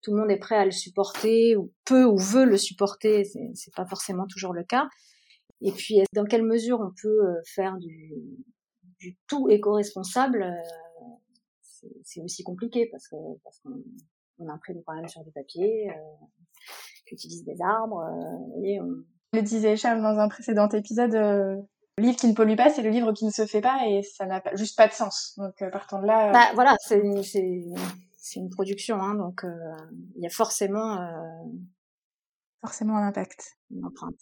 tout 0.00 0.12
le 0.14 0.20
monde 0.20 0.30
est 0.30 0.38
prêt 0.38 0.56
à 0.56 0.64
le 0.64 0.70
supporter 0.70 1.56
ou 1.56 1.72
peut 1.84 2.04
ou 2.04 2.16
veut 2.16 2.46
le 2.46 2.56
supporter? 2.56 3.24
C'est 3.24 3.74
pas 3.74 3.86
forcément 3.86 4.26
toujours 4.26 4.54
le 4.54 4.64
cas. 4.64 4.88
Et 5.60 5.72
puis, 5.72 6.00
dans 6.14 6.24
quelle 6.24 6.44
mesure 6.44 6.80
on 6.80 6.92
peut 7.02 7.26
euh, 7.26 7.40
faire 7.44 7.76
du, 7.78 8.12
du 8.98 9.16
tout 9.26 9.48
éco-responsable? 9.50 10.46
C'est 12.04 12.22
aussi 12.22 12.42
compliqué 12.42 12.88
parce 12.90 13.06
que 13.08 13.16
parce 13.44 13.60
qu'on 13.60 13.82
on 14.38 14.48
imprime 14.48 14.82
quand 14.86 14.94
même 14.94 15.08
sur 15.08 15.22
du 15.24 15.30
papier, 15.32 15.90
euh, 15.90 16.26
utilise 17.12 17.44
des 17.44 17.60
arbres. 17.60 18.00
Euh, 18.00 18.62
et 18.62 18.80
on... 18.80 19.04
Le 19.32 19.42
disait 19.42 19.76
Charles 19.76 20.00
dans 20.00 20.18
un 20.18 20.28
précédent 20.28 20.68
épisode, 20.68 21.14
euh, 21.14 21.56
le 21.98 22.04
livre 22.04 22.16
qui 22.16 22.28
ne 22.28 22.34
pollue 22.34 22.56
pas, 22.56 22.70
c'est 22.70 22.82
le 22.82 22.90
livre 22.90 23.12
qui 23.12 23.26
ne 23.26 23.30
se 23.30 23.44
fait 23.44 23.60
pas 23.60 23.80
et 23.86 24.02
ça 24.02 24.24
n'a 24.24 24.40
pas, 24.40 24.54
juste 24.54 24.76
pas 24.76 24.88
de 24.88 24.92
sens. 24.92 25.34
Donc 25.36 25.60
euh, 25.60 25.70
partant 25.70 26.00
de 26.00 26.06
là. 26.06 26.32
Bah 26.32 26.52
voilà, 26.54 26.76
c'est 26.80 27.00
une 28.36 28.50
production, 28.50 28.96
hein, 29.02 29.14
donc 29.14 29.44
il 30.14 30.22
y 30.22 30.26
a 30.26 30.30
forcément 30.30 30.98
forcément 32.60 32.96
un 32.96 33.06
impact, 33.06 33.56
une 33.70 33.84
empreinte. 33.84 34.18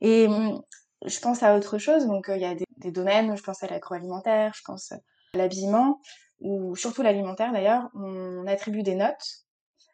Et 0.00 0.26
hum, 0.26 0.62
je 1.04 1.20
pense 1.20 1.42
à 1.42 1.56
autre 1.56 1.78
chose, 1.78 2.06
donc 2.06 2.26
il 2.28 2.40
y 2.40 2.44
a 2.44 2.54
des, 2.54 2.64
des, 2.76 2.90
domaines, 2.90 3.36
je 3.36 3.42
pense 3.42 3.62
à 3.62 3.66
l'agroalimentaire, 3.66 4.52
je 4.54 4.62
pense 4.64 4.92
à 4.92 4.98
l'habillement 5.34 6.00
ou 6.44 6.76
surtout 6.76 7.02
l'alimentaire 7.02 7.52
d'ailleurs, 7.52 7.88
on 7.94 8.46
attribue 8.46 8.82
des 8.82 8.94
notes. 8.94 9.44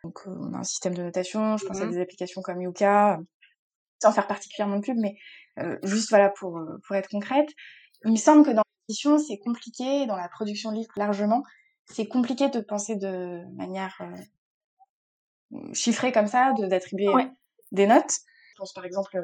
Donc 0.03 0.19
euh, 0.27 0.35
on 0.41 0.53
a 0.53 0.59
un 0.59 0.65
système 0.65 0.95
de 0.95 1.03
notation, 1.03 1.57
je 1.57 1.65
pense 1.65 1.81
à 1.81 1.87
mmh 1.87 1.93
des 1.93 2.01
applications 2.01 2.43
comme 2.43 2.61
Yuka, 2.61 3.21
sans 4.03 4.13
faire 4.13 4.27
particulièrement 4.27 4.77
de 4.77 4.83
pub, 4.83 4.97
mais 4.99 5.15
euh, 5.59 5.79
juste 5.85 6.11
voilà 6.11 6.29
pour, 6.29 6.59
euh, 6.59 6.81
pour 6.87 6.97
être 6.97 7.09
concrète. 7.09 7.49
Il 8.05 8.11
me 8.11 8.17
semble 8.17 8.45
que 8.45 8.51
dans 8.51 8.63
l'édition, 8.89 9.19
c'est 9.19 9.39
compliqué, 9.39 10.07
dans 10.07 10.17
la 10.17 10.29
production 10.29 10.73
de 10.73 10.77
livres 10.77 10.93
largement, 10.97 11.45
c'est 11.87 12.09
compliqué 12.09 12.49
de 12.49 12.61
penser 12.61 12.97
de 12.97 13.43
manière 13.57 14.01
chiffrée 15.73 16.13
comme 16.13 16.27
ça, 16.27 16.53
d'attribuer 16.59 17.09
des 17.73 17.87
notes. 17.87 18.11
Je 18.53 18.55
pense 18.57 18.73
par 18.73 18.85
exemple, 18.85 19.21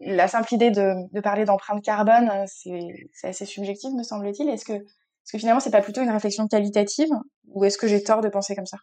la 0.00 0.28
simple 0.28 0.52
idée 0.52 0.70
de, 0.70 1.10
de 1.12 1.20
parler 1.20 1.44
d'empreinte 1.44 1.82
carbone, 1.82 2.44
c'est 2.46 2.80
assez 3.22 3.46
subjectif, 3.46 3.92
me 3.94 4.02
semble-t-il. 4.02 4.48
Est-ce 4.48 4.64
que 4.64 4.84
est-ce 5.28 5.36
que 5.36 5.40
finalement, 5.40 5.60
c'est 5.60 5.70
pas 5.70 5.82
plutôt 5.82 6.00
une 6.00 6.08
réflexion 6.08 6.48
qualitative 6.48 7.10
ou 7.48 7.62
est-ce 7.64 7.76
que 7.76 7.86
j'ai 7.86 8.02
tort 8.02 8.22
de 8.22 8.30
penser 8.30 8.56
comme 8.56 8.64
ça? 8.64 8.78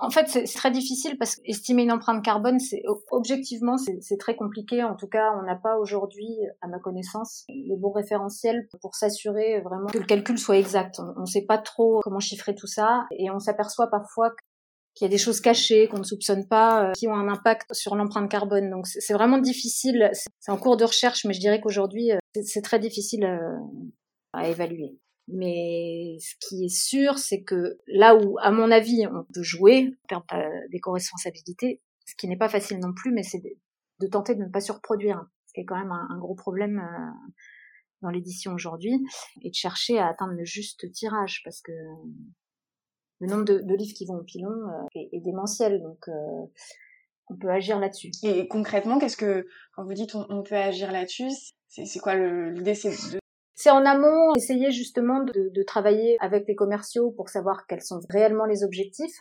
En 0.00 0.10
fait, 0.10 0.26
c'est 0.26 0.44
très 0.44 0.72
difficile 0.72 1.16
parce 1.18 1.36
qu'estimer 1.36 1.84
une 1.84 1.92
empreinte 1.92 2.24
carbone, 2.24 2.58
c'est 2.58 2.82
objectivement, 3.12 3.76
c'est 3.78 4.16
très 4.18 4.34
compliqué. 4.34 4.82
En 4.82 4.96
tout 4.96 5.06
cas, 5.06 5.30
on 5.40 5.42
n'a 5.42 5.54
pas 5.54 5.78
aujourd'hui, 5.78 6.36
à 6.62 6.66
ma 6.66 6.80
connaissance, 6.80 7.44
les 7.48 7.76
bons 7.76 7.92
référentiels 7.92 8.66
pour 8.80 8.96
s'assurer 8.96 9.60
vraiment 9.60 9.86
que 9.86 9.98
le 9.98 10.04
calcul 10.04 10.36
soit 10.36 10.56
exact. 10.58 10.98
On 11.16 11.20
ne 11.20 11.26
sait 11.26 11.44
pas 11.46 11.58
trop 11.58 12.00
comment 12.02 12.18
chiffrer 12.18 12.56
tout 12.56 12.66
ça 12.66 13.06
et 13.12 13.30
on 13.30 13.38
s'aperçoit 13.38 13.88
parfois 13.88 14.32
qu'il 14.96 15.04
y 15.04 15.08
a 15.08 15.12
des 15.12 15.18
choses 15.18 15.40
cachées 15.40 15.86
qu'on 15.86 15.98
ne 15.98 16.04
soupçonne 16.04 16.48
pas, 16.48 16.88
euh, 16.88 16.92
qui 16.94 17.06
ont 17.06 17.14
un 17.14 17.28
impact 17.28 17.72
sur 17.72 17.94
l'empreinte 17.94 18.28
carbone. 18.28 18.68
Donc 18.68 18.88
c'est 18.88 19.14
vraiment 19.14 19.38
difficile. 19.38 20.10
C'est 20.40 20.50
en 20.50 20.56
cours 20.56 20.76
de 20.76 20.84
recherche, 20.84 21.24
mais 21.24 21.34
je 21.34 21.40
dirais 21.40 21.60
qu'aujourd'hui, 21.60 22.10
euh, 22.10 22.18
c'est 22.44 22.62
très 22.62 22.80
difficile 22.80 23.24
euh, 23.24 23.56
à 24.32 24.48
évaluer. 24.48 24.98
Mais 25.30 26.16
ce 26.20 26.34
qui 26.40 26.64
est 26.64 26.74
sûr, 26.74 27.18
c'est 27.18 27.42
que 27.42 27.78
là 27.86 28.16
où, 28.16 28.38
à 28.40 28.50
mon 28.50 28.70
avis, 28.70 29.06
on 29.06 29.24
peut 29.32 29.42
jouer 29.42 29.94
en 30.10 30.20
termes 30.22 30.50
d'éco-responsabilité, 30.70 31.82
ce 32.06 32.14
qui 32.16 32.28
n'est 32.28 32.38
pas 32.38 32.48
facile 32.48 32.78
non 32.78 32.94
plus, 32.94 33.12
mais 33.12 33.22
c'est 33.22 33.42
de, 34.00 34.06
tenter 34.06 34.34
de 34.34 34.42
ne 34.42 34.48
pas 34.48 34.60
surproduire, 34.60 35.26
ce 35.46 35.52
qui 35.52 35.60
est 35.60 35.64
quand 35.66 35.78
même 35.78 35.92
un, 35.92 36.18
gros 36.18 36.34
problème 36.34 36.78
euh, 36.78 37.28
dans 38.00 38.08
l'édition 38.08 38.54
aujourd'hui, 38.54 39.04
et 39.42 39.50
de 39.50 39.54
chercher 39.54 39.98
à 39.98 40.08
atteindre 40.08 40.32
le 40.32 40.44
juste 40.44 40.90
tirage, 40.92 41.42
parce 41.44 41.60
que 41.60 41.72
le 43.20 43.26
nombre 43.26 43.44
de, 43.44 43.74
livres 43.74 43.94
qui 43.94 44.06
vont 44.06 44.16
au 44.16 44.24
pilon 44.24 44.50
euh, 44.50 44.86
est, 45.12 45.20
démentiel, 45.20 45.82
donc 45.82 46.08
euh, 46.08 46.46
on 47.28 47.36
peut 47.36 47.50
agir 47.50 47.78
là-dessus. 47.78 48.10
Et 48.22 48.48
concrètement, 48.48 48.98
qu'est-ce 48.98 49.16
que, 49.18 49.46
quand 49.74 49.84
vous 49.84 49.92
dites 49.94 50.14
on, 50.14 50.42
peut 50.42 50.56
agir 50.56 50.90
là-dessus, 50.90 51.30
c'est 51.68 51.98
quoi 51.98 52.14
l'idée 52.14 52.74
C'est 52.74 52.90
de 53.12 53.18
c'est 53.58 53.70
en 53.70 53.84
amont 53.84 54.36
essayer 54.36 54.70
justement 54.70 55.24
de, 55.24 55.50
de, 55.52 55.62
travailler 55.64 56.16
avec 56.20 56.46
les 56.46 56.54
commerciaux 56.54 57.10
pour 57.10 57.28
savoir 57.28 57.66
quels 57.66 57.82
sont 57.82 57.98
réellement 58.08 58.44
les 58.44 58.62
objectifs. 58.62 59.20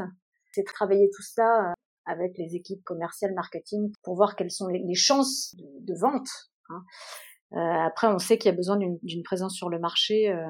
C'est 0.51 0.63
travailler 0.63 1.09
tout 1.11 1.23
ça 1.23 1.71
euh, 1.71 1.73
avec 2.05 2.37
les 2.37 2.55
équipes 2.55 2.83
commerciales 2.83 3.33
marketing 3.33 3.91
pour 4.03 4.15
voir 4.15 4.35
quelles 4.35 4.51
sont 4.51 4.67
les, 4.67 4.93
chances 4.93 5.55
de, 5.57 5.99
vente. 5.99 6.29
Hein. 6.69 6.83
Euh, 7.53 7.87
après, 7.87 8.05
on 8.05 8.19
sait 8.19 8.37
qu'il 8.37 8.51
y 8.51 8.53
a 8.53 8.55
besoin 8.55 8.77
d'une 8.77 9.23
présence 9.23 9.55
sur 9.55 9.69
le 9.69 9.79
marché. 9.79 10.29
Euh, 10.29 10.45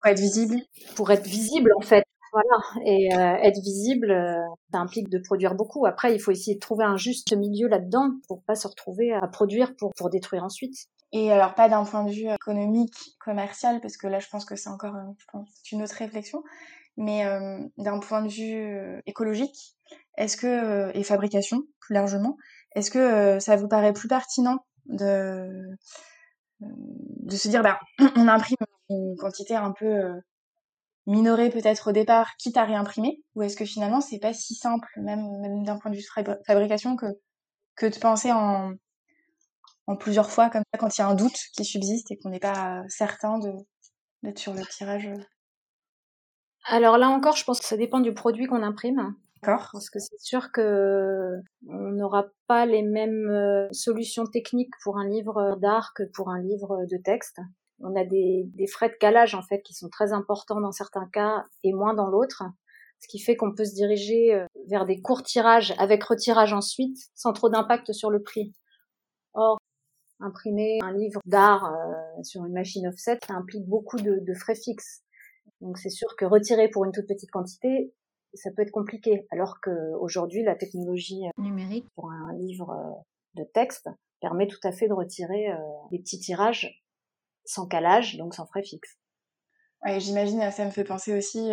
pour 0.00 0.10
être 0.10 0.18
visible 0.18 0.56
Pour 0.96 1.12
être 1.12 1.26
visible, 1.26 1.70
en 1.76 1.82
fait. 1.82 2.04
Voilà. 2.32 2.84
Et 2.84 3.14
euh, 3.14 3.46
être 3.46 3.60
visible, 3.60 4.10
euh, 4.10 4.42
ça 4.72 4.80
implique 4.80 5.08
de 5.08 5.18
produire 5.18 5.54
beaucoup. 5.54 5.86
Après, 5.86 6.12
il 6.16 6.18
faut 6.18 6.32
essayer 6.32 6.56
de 6.56 6.60
trouver 6.60 6.84
un 6.84 6.96
juste 6.96 7.32
milieu 7.36 7.68
là-dedans 7.68 8.10
pour 8.26 8.42
pas 8.42 8.56
se 8.56 8.66
retrouver 8.66 9.12
à 9.12 9.28
produire 9.28 9.76
pour, 9.76 9.92
pour 9.96 10.10
détruire 10.10 10.42
ensuite. 10.42 10.88
Et 11.12 11.30
alors 11.30 11.54
pas 11.54 11.68
d'un 11.68 11.84
point 11.84 12.04
de 12.04 12.10
vue 12.10 12.28
économique, 12.32 12.96
commercial, 13.20 13.80
parce 13.80 13.96
que 13.96 14.06
là 14.06 14.18
je 14.18 14.28
pense 14.28 14.44
que 14.46 14.56
c'est 14.56 14.70
encore 14.70 14.96
euh, 14.96 15.12
je 15.18 15.26
pense, 15.30 15.48
une 15.70 15.82
autre 15.82 15.94
réflexion, 15.94 16.42
mais 16.96 17.26
euh, 17.26 17.60
d'un 17.76 17.98
point 17.98 18.22
de 18.22 18.28
vue 18.28 18.54
euh, 18.56 19.00
écologique, 19.06 19.76
est-ce 20.16 20.36
que 20.38 20.96
et 20.96 21.02
fabrication 21.04 21.62
plus 21.80 21.94
largement, 21.94 22.36
est-ce 22.74 22.90
que 22.90 23.38
ça 23.40 23.56
vous 23.56 23.68
paraît 23.68 23.92
plus 23.92 24.08
pertinent 24.08 24.64
de 24.86 25.76
de 26.60 27.36
se 27.36 27.48
dire 27.48 27.62
bah 27.62 27.78
on 28.16 28.28
imprime 28.28 28.56
une 28.88 29.16
quantité 29.18 29.54
un 29.54 29.72
peu 29.72 30.02
minorée 31.06 31.50
peut-être 31.50 31.90
au 31.90 31.92
départ, 31.92 32.36
quitte 32.38 32.56
à 32.56 32.64
réimprimer, 32.64 33.22
ou 33.34 33.42
est-ce 33.42 33.56
que 33.56 33.64
finalement 33.66 34.00
c'est 34.00 34.18
pas 34.18 34.32
si 34.32 34.54
simple, 34.54 34.88
même, 34.96 35.26
même 35.40 35.64
d'un 35.64 35.78
point 35.78 35.90
de 35.90 35.96
vue 35.96 36.06
fabrication, 36.46 36.96
que 36.96 37.06
que 37.76 37.86
de 37.86 37.98
penser 37.98 38.32
en 38.32 38.72
en 39.86 39.96
plusieurs 39.96 40.30
fois 40.30 40.50
comme 40.50 40.62
ça 40.72 40.78
quand 40.78 40.96
il 40.96 41.00
y 41.00 41.04
a 41.04 41.08
un 41.08 41.14
doute 41.14 41.38
qui 41.54 41.64
subsiste 41.64 42.10
et 42.10 42.18
qu'on 42.18 42.30
n'est 42.30 42.40
pas 42.40 42.82
certain 42.88 43.38
de 43.38 43.52
d'être 44.22 44.38
sur 44.38 44.54
le 44.54 44.64
tirage. 44.64 45.10
Alors 46.64 46.96
là 46.96 47.08
encore, 47.08 47.36
je 47.36 47.44
pense 47.44 47.58
que 47.58 47.66
ça 47.66 47.76
dépend 47.76 48.00
du 48.00 48.14
produit 48.14 48.46
qu'on 48.46 48.62
imprime. 48.62 49.14
D'accord. 49.42 49.70
Parce 49.72 49.90
que 49.90 49.98
c'est 49.98 50.20
sûr 50.20 50.52
que 50.52 51.34
on 51.68 51.90
n'aura 51.90 52.26
pas 52.46 52.64
les 52.64 52.82
mêmes 52.82 53.28
euh, 53.28 53.66
solutions 53.72 54.24
techniques 54.24 54.72
pour 54.84 54.98
un 54.98 55.08
livre 55.08 55.56
d'art 55.60 55.92
que 55.96 56.04
pour 56.14 56.30
un 56.30 56.40
livre 56.40 56.86
de 56.88 56.96
texte. 56.96 57.40
On 57.80 57.96
a 57.96 58.04
des, 58.04 58.44
des 58.54 58.68
frais 58.68 58.90
de 58.90 58.94
calage 58.94 59.34
en 59.34 59.42
fait 59.42 59.60
qui 59.62 59.74
sont 59.74 59.88
très 59.88 60.12
importants 60.12 60.60
dans 60.60 60.70
certains 60.70 61.08
cas 61.12 61.44
et 61.64 61.72
moins 61.72 61.94
dans 61.94 62.06
l'autre, 62.06 62.44
ce 63.00 63.08
qui 63.08 63.18
fait 63.18 63.34
qu'on 63.34 63.52
peut 63.52 63.64
se 63.64 63.74
diriger 63.74 64.32
euh, 64.34 64.46
vers 64.68 64.86
des 64.86 65.00
courts 65.00 65.24
tirages 65.24 65.74
avec 65.78 66.04
retirage 66.04 66.52
ensuite 66.52 66.96
sans 67.16 67.32
trop 67.32 67.48
d'impact 67.48 67.92
sur 67.92 68.10
le 68.10 68.22
prix. 68.22 68.52
Imprimer 70.22 70.78
un 70.82 70.92
livre 70.92 71.20
d'art 71.26 71.72
euh, 71.72 72.22
sur 72.22 72.44
une 72.44 72.52
machine 72.52 72.86
offset, 72.86 73.18
ça 73.26 73.34
implique 73.34 73.66
beaucoup 73.66 73.96
de, 73.96 74.20
de 74.20 74.34
frais 74.34 74.54
fixes. 74.54 75.02
Donc 75.60 75.78
c'est 75.78 75.90
sûr 75.90 76.14
que 76.16 76.24
retirer 76.24 76.68
pour 76.68 76.84
une 76.84 76.92
toute 76.92 77.06
petite 77.06 77.30
quantité, 77.30 77.92
ça 78.34 78.50
peut 78.50 78.62
être 78.62 78.70
compliqué. 78.70 79.26
Alors 79.30 79.60
qu'aujourd'hui, 79.60 80.42
la 80.42 80.54
technologie 80.54 81.26
euh, 81.26 81.42
numérique 81.42 81.86
pour 81.94 82.10
un 82.10 82.32
livre 82.34 82.70
euh, 82.70 83.42
de 83.42 83.44
texte 83.52 83.88
permet 84.20 84.46
tout 84.46 84.60
à 84.62 84.72
fait 84.72 84.88
de 84.88 84.92
retirer 84.92 85.48
des 85.90 85.98
petits 85.98 86.20
tirages 86.20 86.84
sans 87.44 87.66
calage, 87.66 88.16
donc 88.18 88.34
sans 88.36 88.46
frais 88.46 88.62
fixes. 88.62 88.96
Ouais, 89.84 89.98
j'imagine, 89.98 90.48
ça 90.52 90.64
me 90.64 90.70
fait 90.70 90.84
penser 90.84 91.12
aussi 91.12 91.50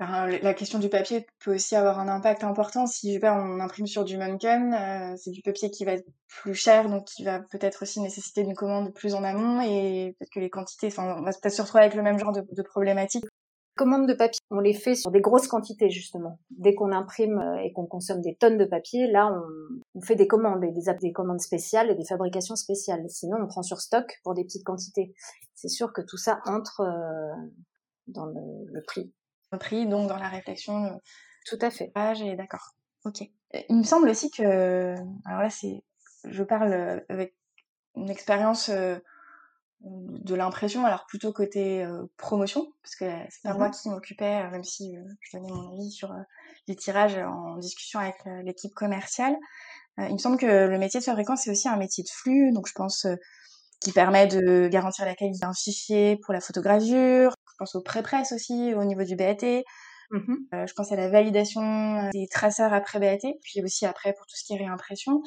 la 0.00 0.54
question 0.54 0.78
du 0.78 0.88
papier 0.88 1.26
peut 1.44 1.54
aussi 1.54 1.74
avoir 1.74 1.98
un 1.98 2.08
impact 2.08 2.44
important. 2.44 2.86
Si 2.86 3.08
je 3.08 3.14
sais 3.14 3.20
pas, 3.20 3.34
on 3.34 3.58
imprime 3.58 3.86
sur 3.86 4.04
du 4.04 4.16
Munken, 4.16 4.72
euh, 4.72 5.16
c'est 5.16 5.32
du 5.32 5.42
papier 5.42 5.70
qui 5.70 5.84
va 5.84 5.92
être 5.92 6.06
plus 6.28 6.54
cher, 6.54 6.88
donc 6.88 7.04
qui 7.06 7.24
va 7.24 7.40
peut-être 7.40 7.82
aussi 7.82 8.00
nécessiter 8.00 8.42
une 8.42 8.54
commande 8.54 8.94
plus 8.94 9.14
en 9.14 9.24
amont 9.24 9.60
et 9.60 10.14
peut-être 10.18 10.30
que 10.30 10.40
les 10.40 10.50
quantités, 10.50 10.86
enfin, 10.86 11.16
on 11.18 11.22
va 11.22 11.32
peut-être 11.32 11.52
se 11.52 11.62
retrouver 11.62 11.82
avec 11.82 11.96
le 11.96 12.02
même 12.02 12.18
genre 12.18 12.32
de, 12.32 12.42
de 12.48 12.62
problématique. 12.62 13.24
Commandes 13.76 14.08
de 14.08 14.14
papier, 14.14 14.40
on 14.50 14.60
les 14.60 14.72
fait 14.72 14.94
sur 14.94 15.10
des 15.10 15.20
grosses 15.20 15.46
quantités 15.46 15.90
justement. 15.90 16.38
Dès 16.50 16.74
qu'on 16.74 16.92
imprime 16.92 17.38
euh, 17.38 17.62
et 17.62 17.72
qu'on 17.72 17.86
consomme 17.86 18.20
des 18.20 18.36
tonnes 18.36 18.56
de 18.56 18.64
papier, 18.64 19.08
là 19.08 19.32
on, 19.94 20.00
fait 20.00 20.16
des 20.16 20.28
commandes, 20.28 20.60
des, 20.60 20.72
des 21.00 21.12
commandes 21.12 21.40
spéciales 21.40 21.90
et 21.90 21.94
des 21.96 22.04
fabrications 22.04 22.56
spéciales. 22.56 23.04
Sinon 23.08 23.38
on 23.40 23.46
prend 23.48 23.62
sur 23.62 23.80
stock 23.80 24.20
pour 24.22 24.34
des 24.34 24.44
petites 24.44 24.64
quantités. 24.64 25.12
C'est 25.54 25.68
sûr 25.68 25.92
que 25.92 26.02
tout 26.02 26.16
ça 26.16 26.40
entre 26.44 26.80
euh, 26.82 27.48
dans 28.06 28.26
le 28.26 28.82
prix 28.86 29.12
prix, 29.56 29.86
donc 29.86 30.08
dans 30.08 30.18
la 30.18 30.28
réflexion. 30.28 30.86
Euh, 30.86 30.96
Tout 31.46 31.58
à 31.60 31.70
fait. 31.70 31.90
Ah, 31.94 32.14
j'ai 32.14 32.36
d'accord. 32.36 32.74
Ok. 33.04 33.22
Il 33.68 33.76
me 33.76 33.82
semble 33.82 34.08
aussi 34.10 34.30
que, 34.30 34.94
alors 35.24 35.42
là, 35.42 35.50
c'est, 35.50 35.82
je 36.24 36.42
parle 36.42 36.72
euh, 36.72 37.00
avec 37.08 37.34
une 37.96 38.10
expérience 38.10 38.68
euh, 38.68 38.98
de 39.80 40.34
l'impression, 40.34 40.84
alors 40.84 41.06
plutôt 41.06 41.32
côté 41.32 41.86
promotion, 42.16 42.66
parce 42.82 42.96
que 42.96 43.04
c'est 43.30 43.42
pas 43.44 43.54
moi 43.54 43.68
mhm. 43.68 43.74
qui 43.74 43.88
m'occupais, 43.88 44.50
même 44.50 44.64
si 44.64 44.96
je 45.20 45.36
donnais 45.36 45.52
mon 45.52 45.72
avis 45.72 45.92
sur 45.92 46.12
les 46.66 46.74
tirages 46.74 47.16
en 47.16 47.56
discussion 47.58 48.00
avec 48.00 48.16
l'équipe 48.42 48.74
commerciale. 48.74 49.36
il 49.98 50.12
me 50.12 50.18
semble 50.18 50.36
que 50.36 50.66
le 50.66 50.78
métier 50.78 50.98
de 50.98 51.04
fabricant, 51.04 51.36
c'est 51.36 51.52
aussi 51.52 51.68
un 51.68 51.76
métier 51.76 52.02
de 52.02 52.08
flux, 52.08 52.50
donc 52.50 52.66
je 52.66 52.72
pense 52.72 53.06
qui 53.80 53.92
permet 53.92 54.26
de 54.26 54.68
garantir 54.68 55.04
la 55.04 55.14
qualité 55.14 55.38
d'un 55.40 55.54
fichier 55.54 56.18
pour 56.24 56.34
la 56.34 56.40
photogravure, 56.40 57.34
pense 57.58 57.74
au 57.74 57.82
pré-presse 57.82 58.32
aussi, 58.32 58.72
au 58.74 58.84
niveau 58.84 59.04
du 59.04 59.16
BAT. 59.16 59.62
Mmh 60.10 60.36
euh, 60.54 60.66
je 60.66 60.72
pense 60.72 60.90
à 60.90 60.96
la 60.96 61.10
validation 61.10 61.60
euh, 61.60 62.08
des 62.12 62.26
traceurs 62.28 62.72
après 62.72 62.98
BAT, 62.98 63.30
puis 63.42 63.62
aussi 63.62 63.84
après 63.84 64.14
pour 64.14 64.26
tout 64.26 64.36
ce 64.36 64.44
qui 64.44 64.54
est 64.54 64.56
réimpression. 64.56 65.22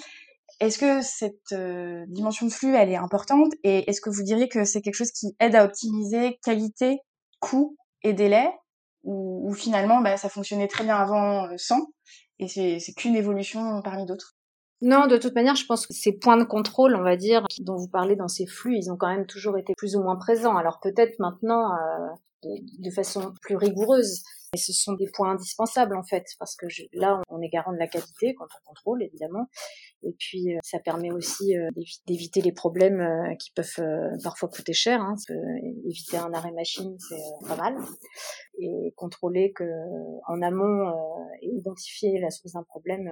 Est-ce 0.60 0.80
que 0.80 1.02
cette 1.02 1.52
euh, 1.54 2.04
dimension 2.08 2.48
de 2.48 2.52
flux, 2.52 2.76
elle 2.76 2.90
est 2.90 2.96
importante? 2.96 3.54
Et 3.64 3.90
est-ce 3.90 4.02
que 4.02 4.10
vous 4.10 4.24
diriez 4.24 4.48
que 4.50 4.66
c'est 4.66 4.82
quelque 4.82 4.96
chose 4.96 5.12
qui 5.12 5.36
aide 5.40 5.56
à 5.56 5.66
optimiser 5.66 6.40
qualité, 6.44 7.00
coût 7.40 7.78
et 8.02 8.14
délai? 8.14 8.50
Ou, 9.04 9.50
ou 9.50 9.54
finalement 9.54 10.00
bah, 10.02 10.18
ça 10.18 10.30
fonctionnait 10.30 10.68
très 10.68 10.84
bien 10.84 10.96
avant 10.96 11.48
sans? 11.58 11.88
Et 12.40 12.48
c'est 12.48 12.94
qu'une 12.96 13.16
évolution 13.16 13.82
parmi 13.84 14.06
d'autres? 14.06 14.36
Non, 14.82 15.06
de 15.06 15.18
toute 15.18 15.36
manière, 15.36 15.56
je 15.56 15.66
pense 15.66 15.86
que 15.86 15.94
ces 15.94 16.12
points 16.12 16.38
de 16.38 16.44
contrôle, 16.44 16.96
on 16.96 17.04
va 17.04 17.16
dire, 17.16 17.46
dont 17.60 17.76
vous 17.76 17.88
parlez 17.88 18.16
dans 18.16 18.28
ces 18.28 18.48
flux, 18.48 18.78
ils 18.78 18.92
ont 18.92 18.98
quand 18.98 19.10
même 19.10 19.28
toujours 19.28 19.58
été 19.58 19.74
plus 19.78 19.96
ou 19.96 20.02
moins 20.02 20.16
présents. 20.16 20.58
Alors 20.58 20.80
peut-être 20.82 21.20
maintenant 21.20 21.72
euh, 21.74 22.50
de, 22.80 22.90
façon 22.90 23.32
plus 23.44 23.56
rigoureuse, 23.56 24.24
mais 24.52 24.60
ce 24.60 24.74
sont 24.74 24.94
des 24.94 25.08
points 25.14 25.34
indispensables 25.34 25.96
en 25.96 26.02
fait, 26.02 26.26
parce 26.40 26.56
que 26.56 26.66
là, 26.94 27.22
on 27.30 27.42
est 27.42 27.50
garant 27.50 27.74
de 27.74 27.78
la 27.78 27.86
qualité 27.86 28.34
quand 28.34 28.46
on 28.46 28.70
contrôle, 28.70 29.04
évidemment. 29.04 29.46
Et 30.02 30.16
puis, 30.18 30.56
euh, 30.56 30.58
ça 30.64 30.80
permet 30.80 31.12
aussi 31.12 31.56
euh, 31.56 31.70
d'éviter 32.08 32.42
les 32.42 32.52
problèmes 32.52 33.08
qui 33.38 33.52
peuvent 33.52 33.86
parfois 34.24 34.50
coûter 34.50 34.74
cher. 34.74 35.00
Hein, 35.00 35.14
parce 35.14 35.26
que 35.26 35.88
éviter 35.88 36.18
un 36.18 36.34
arrêt 36.34 36.54
machine, 36.54 36.98
c'est 36.98 37.48
pas 37.48 37.56
mal. 37.56 37.76
Et 38.58 38.96
contrôler 38.98 39.54
que 39.54 39.64
en 40.28 40.42
amont 40.42 40.92
et 41.44 41.50
identifier 41.50 42.20
la 42.20 42.32
source 42.32 42.54
d'un 42.54 42.64
problème 42.64 43.12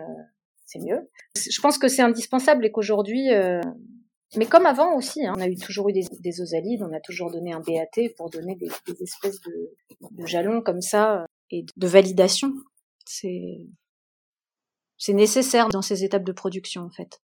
c'est 0.69 0.79
mieux. 0.79 1.09
Je 1.35 1.61
pense 1.61 1.79
que 1.79 1.87
c'est 1.87 2.03
indispensable 2.03 2.63
et 2.63 2.71
qu'aujourd'hui, 2.71 3.33
euh, 3.33 3.61
mais 4.35 4.45
comme 4.45 4.67
avant 4.67 4.95
aussi, 4.95 5.25
hein, 5.25 5.33
on 5.35 5.41
a 5.41 5.47
eu 5.47 5.55
toujours 5.55 5.89
eu 5.89 5.93
des, 5.93 6.05
des, 6.19 6.41
osalides, 6.41 6.83
on 6.83 6.93
a 6.93 6.99
toujours 6.99 7.31
donné 7.31 7.53
un 7.53 7.59
BAT 7.59 8.09
pour 8.15 8.29
donner 8.29 8.55
des, 8.55 8.69
des 8.85 9.03
espèces 9.03 9.41
de, 9.41 9.71
de, 10.11 10.25
jalons 10.27 10.61
comme 10.61 10.81
ça 10.81 11.21
euh, 11.21 11.25
et 11.49 11.65
de 11.75 11.87
validation. 11.87 12.53
C'est 13.05 13.65
c'est 14.99 15.13
nécessaire 15.13 15.69
dans 15.69 15.81
ces 15.81 16.03
étapes 16.03 16.25
de 16.25 16.33
production 16.33 16.83
en 16.83 16.91
fait. 16.91 17.19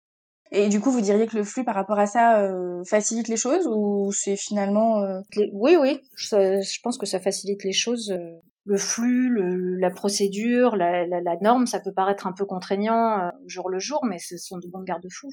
Et 0.50 0.68
du 0.68 0.80
coup, 0.80 0.90
vous 0.90 1.00
diriez 1.00 1.26
que 1.26 1.36
le 1.36 1.44
flux 1.44 1.64
par 1.64 1.74
rapport 1.74 1.98
à 1.98 2.06
ça 2.06 2.40
euh, 2.40 2.82
facilite 2.84 3.28
les 3.28 3.36
choses 3.36 3.66
ou 3.66 4.10
c'est 4.12 4.36
finalement 4.36 5.04
Oui, 5.52 5.76
oui, 5.76 6.00
je, 6.16 6.80
pense 6.82 6.96
que 6.96 7.06
ça 7.06 7.20
facilite 7.20 7.62
les 7.64 7.72
choses 7.72 8.16
le 8.64 8.78
flux, 8.78 9.28
le, 9.28 9.76
la 9.76 9.90
procédure, 9.90 10.76
la, 10.76 11.06
la, 11.06 11.20
la, 11.20 11.36
norme, 11.36 11.66
ça 11.66 11.80
peut 11.80 11.92
paraître 11.92 12.26
un 12.26 12.32
peu 12.32 12.46
contraignant 12.46 13.18
euh, 13.18 13.30
jour 13.46 13.68
le 13.68 13.78
jour, 13.78 14.04
mais 14.04 14.18
ce 14.18 14.36
sont 14.38 14.58
de 14.58 14.66
bons 14.68 14.82
garde-fous. 14.82 15.30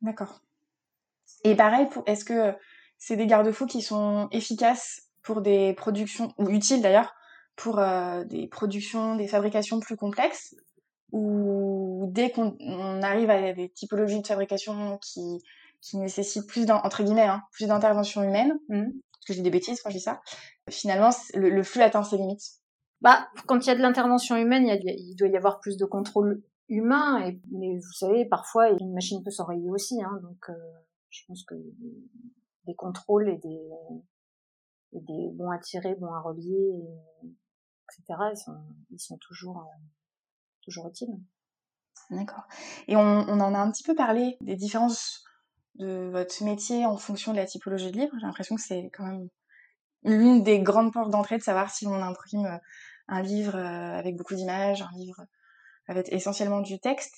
D'accord. 0.00 0.40
Et 1.44 1.54
pareil, 1.54 1.86
est-ce 2.06 2.24
que 2.24 2.54
c'est 2.98 3.16
des 3.16 3.26
garde-fous 3.26 3.66
qui 3.66 3.82
sont 3.82 4.28
efficaces 4.30 5.02
pour 5.22 5.42
des 5.42 5.74
productions, 5.74 6.32
ou 6.38 6.48
utiles 6.48 6.80
d'ailleurs, 6.80 7.12
pour 7.56 7.78
euh, 7.78 8.24
des 8.24 8.46
productions, 8.48 9.16
des 9.16 9.28
fabrications 9.28 9.80
plus 9.80 9.96
complexes, 9.96 10.54
ou 11.12 12.08
dès 12.10 12.30
qu'on 12.30 12.56
arrive 13.02 13.28
à 13.28 13.52
des 13.52 13.68
typologies 13.68 14.22
de 14.22 14.26
fabrication 14.26 14.98
qui, 14.98 15.42
qui 15.82 15.98
nécessitent 15.98 16.46
plus, 16.46 16.70
entre 16.70 17.02
guillemets, 17.02 17.26
hein, 17.26 17.42
plus 17.52 17.66
d'intervention 17.66 18.22
humaine, 18.22 18.58
mmh 18.68 18.88
parce 19.20 19.26
que 19.28 19.32
j'ai 19.34 19.42
des 19.42 19.50
bêtises 19.50 19.82
quand 19.82 19.90
je 19.90 19.96
dis 19.96 20.02
ça, 20.02 20.20
finalement, 20.70 21.10
le, 21.34 21.62
flux 21.62 21.82
atteint 21.82 22.02
ses 22.02 22.16
limites. 22.16 22.60
Bah, 23.02 23.28
quand 23.46 23.64
il 23.64 23.68
y 23.68 23.70
a 23.70 23.74
de 23.74 23.82
l'intervention 23.82 24.36
humaine, 24.36 24.66
il, 24.66 24.80
il, 24.84 25.14
doit 25.16 25.28
y 25.28 25.36
avoir 25.36 25.60
plus 25.60 25.76
de 25.76 25.84
contrôle 25.84 26.42
humain, 26.68 27.26
et, 27.26 27.40
mais 27.50 27.76
vous 27.76 27.92
savez, 27.92 28.24
parfois, 28.24 28.70
une 28.70 28.92
machine 28.94 29.22
peut 29.22 29.30
s'enrayer 29.30 29.68
aussi, 29.70 30.02
hein, 30.02 30.18
donc 30.22 30.48
euh, 30.48 30.54
je 31.10 31.22
pense 31.26 31.44
que 31.44 31.54
des 32.66 32.74
contrôles 32.74 33.28
et 33.28 33.38
des, 33.38 33.60
et 34.92 35.00
des 35.00 35.30
bons 35.34 35.50
à 35.50 35.58
tirer, 35.58 35.94
bons 35.96 36.12
à 36.12 36.20
relier, 36.20 36.72
etc., 37.22 38.18
ils 38.32 38.36
sont, 38.36 38.56
ils 38.90 39.00
sont 39.00 39.18
toujours, 39.18 39.58
euh, 39.58 39.86
toujours 40.62 40.88
utiles. 40.88 41.18
D'accord. 42.10 42.44
Et 42.88 42.96
on, 42.96 43.00
on 43.00 43.40
en 43.40 43.54
a 43.54 43.58
un 43.58 43.70
petit 43.70 43.82
peu 43.82 43.94
parlé 43.94 44.36
des 44.40 44.56
différences 44.56 45.24
de 45.80 46.10
votre 46.12 46.44
métier 46.44 46.86
en 46.86 46.96
fonction 46.96 47.32
de 47.32 47.38
la 47.38 47.46
typologie 47.46 47.90
de 47.90 47.98
livre. 47.98 48.12
J'ai 48.20 48.26
l'impression 48.26 48.54
que 48.54 48.62
c'est 48.62 48.90
quand 48.92 49.04
même 49.04 49.28
l'une 50.04 50.42
des 50.42 50.60
grandes 50.60 50.92
portes 50.92 51.10
d'entrée 51.10 51.38
de 51.38 51.42
savoir 51.42 51.70
si 51.70 51.86
on 51.86 51.94
imprime 51.94 52.46
euh, 52.46 52.58
un 53.08 53.22
livre 53.22 53.56
euh, 53.56 53.98
avec 53.98 54.16
beaucoup 54.16 54.34
d'images, 54.34 54.82
un 54.82 54.96
livre 54.96 55.22
avec 55.88 56.12
essentiellement 56.12 56.60
du 56.60 56.78
texte. 56.78 57.14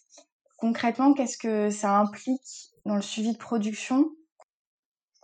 Concrètement, 0.57 1.13
qu'est-ce 1.13 1.37
que 1.37 1.71
ça 1.71 1.99
implique 1.99 2.71
dans 2.87 2.95
le 2.95 3.03
suivi 3.03 3.33
de 3.33 3.39
production? 3.39 4.11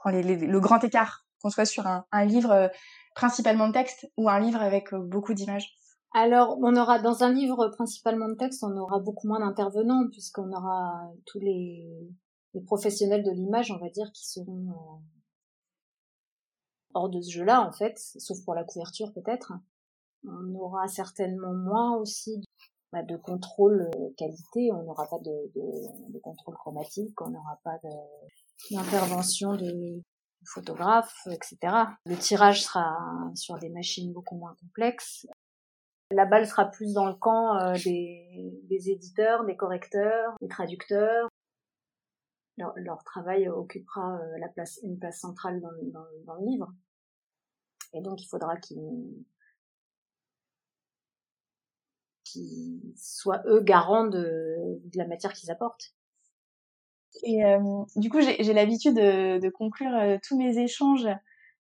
Le 0.05 0.59
grand 0.59 0.83
écart, 0.85 1.27
qu'on 1.43 1.51
soit 1.51 1.65
sur 1.65 1.87
un, 1.87 2.05
un 2.13 2.25
livre 2.25 2.51
euh, 2.51 2.69
principalement 3.15 3.69
de 3.69 3.73
texte 3.73 4.07
ou 4.17 4.29
un 4.29 4.41
livre 4.41 4.61
avec 4.61 4.95
beaucoup 4.95 5.35
d'images 5.35 5.75
alors, 6.15 6.57
on 6.63 6.75
aura 6.75 6.99
dans 7.01 7.23
un 7.23 7.31
livre 7.31 7.69
principalement 7.69 8.29
de 8.29 8.35
texte, 8.35 8.65
on 8.65 8.75
aura 8.79 8.99
beaucoup 8.99 9.29
moins 9.29 9.41
d'intervenants 9.41 10.09
puisqu'on 10.11 10.51
aura 10.53 11.03
tous 11.27 11.39
les 11.39 11.85
les 12.55 12.61
professionnels 12.61 13.25
de 13.25 13.31
l'image, 13.31 13.71
on 13.71 13.79
va 13.79 13.91
dire, 13.91 14.11
qui 14.13 14.27
seront 14.27 14.71
euh, 14.71 15.19
hors 16.95 17.09
de 17.09 17.21
ce 17.21 17.31
jeu-là, 17.31 17.67
en 17.67 17.73
fait, 17.73 17.99
sauf 17.99 18.43
pour 18.45 18.55
la 18.55 18.65
couverture 18.65 19.13
peut-être. 19.13 19.53
On 20.25 20.55
aura 20.55 20.89
certainement 20.89 21.55
moins 21.55 21.97
aussi 21.97 22.43
bah, 22.93 23.03
de 23.03 23.17
contrôle 23.17 23.91
euh, 23.95 24.15
qualité, 24.17 24.71
on 24.73 24.83
n'aura 24.83 25.07
pas 25.09 25.19
de, 25.19 26.21
contrôle 26.21 26.55
chromatique, 26.57 27.21
on 27.21 27.31
n'aura 27.31 27.61
pas 27.63 27.79
d'intervention 28.71 29.53
de, 29.53 29.71
de 29.71 31.33
etc. 31.33 31.59
Le 32.07 32.17
tirage 32.17 32.65
sera 32.65 32.97
sur 33.35 33.59
des 33.59 33.69
machines 33.69 34.13
beaucoup 34.13 34.37
moins 34.37 34.57
complexes. 34.61 35.27
La 36.11 36.25
balle 36.25 36.47
sera 36.47 36.65
plus 36.65 36.95
dans 36.95 37.07
le 37.07 37.15
camp 37.15 37.59
euh, 37.59 37.75
des, 37.85 38.59
des 38.63 38.91
éditeurs, 38.91 39.45
des 39.45 39.57
correcteurs, 39.57 40.35
des 40.41 40.49
traducteurs, 40.49 41.28
leur, 42.59 43.05
travail 43.05 43.49
occupera 43.49 44.17
euh, 44.17 44.39
la 44.39 44.49
place, 44.49 44.81
une 44.83 44.99
place 44.99 45.21
centrale 45.21 45.61
dans, 45.61 45.71
le 45.71 46.47
livre. 46.47 46.73
Et 47.95 48.01
donc, 48.01 48.23
il 48.23 48.27
faudra 48.27 48.57
qu'ils 48.57 49.25
soient 52.97 53.43
eux 53.47 53.61
garants 53.61 54.07
de, 54.07 54.81
la 54.95 55.07
matière 55.07 55.33
qu'ils 55.33 55.51
apportent. 55.51 55.95
Et 57.23 57.45
euh, 57.45 57.85
du 57.97 58.11
coup, 58.11 58.21
j'ai 58.21 58.53
l'habitude 58.53 58.95
de, 58.95 59.49
conclure 59.51 59.95
euh, 59.95 60.19
tous 60.23 60.37
mes 60.37 60.59
échanges 60.59 61.09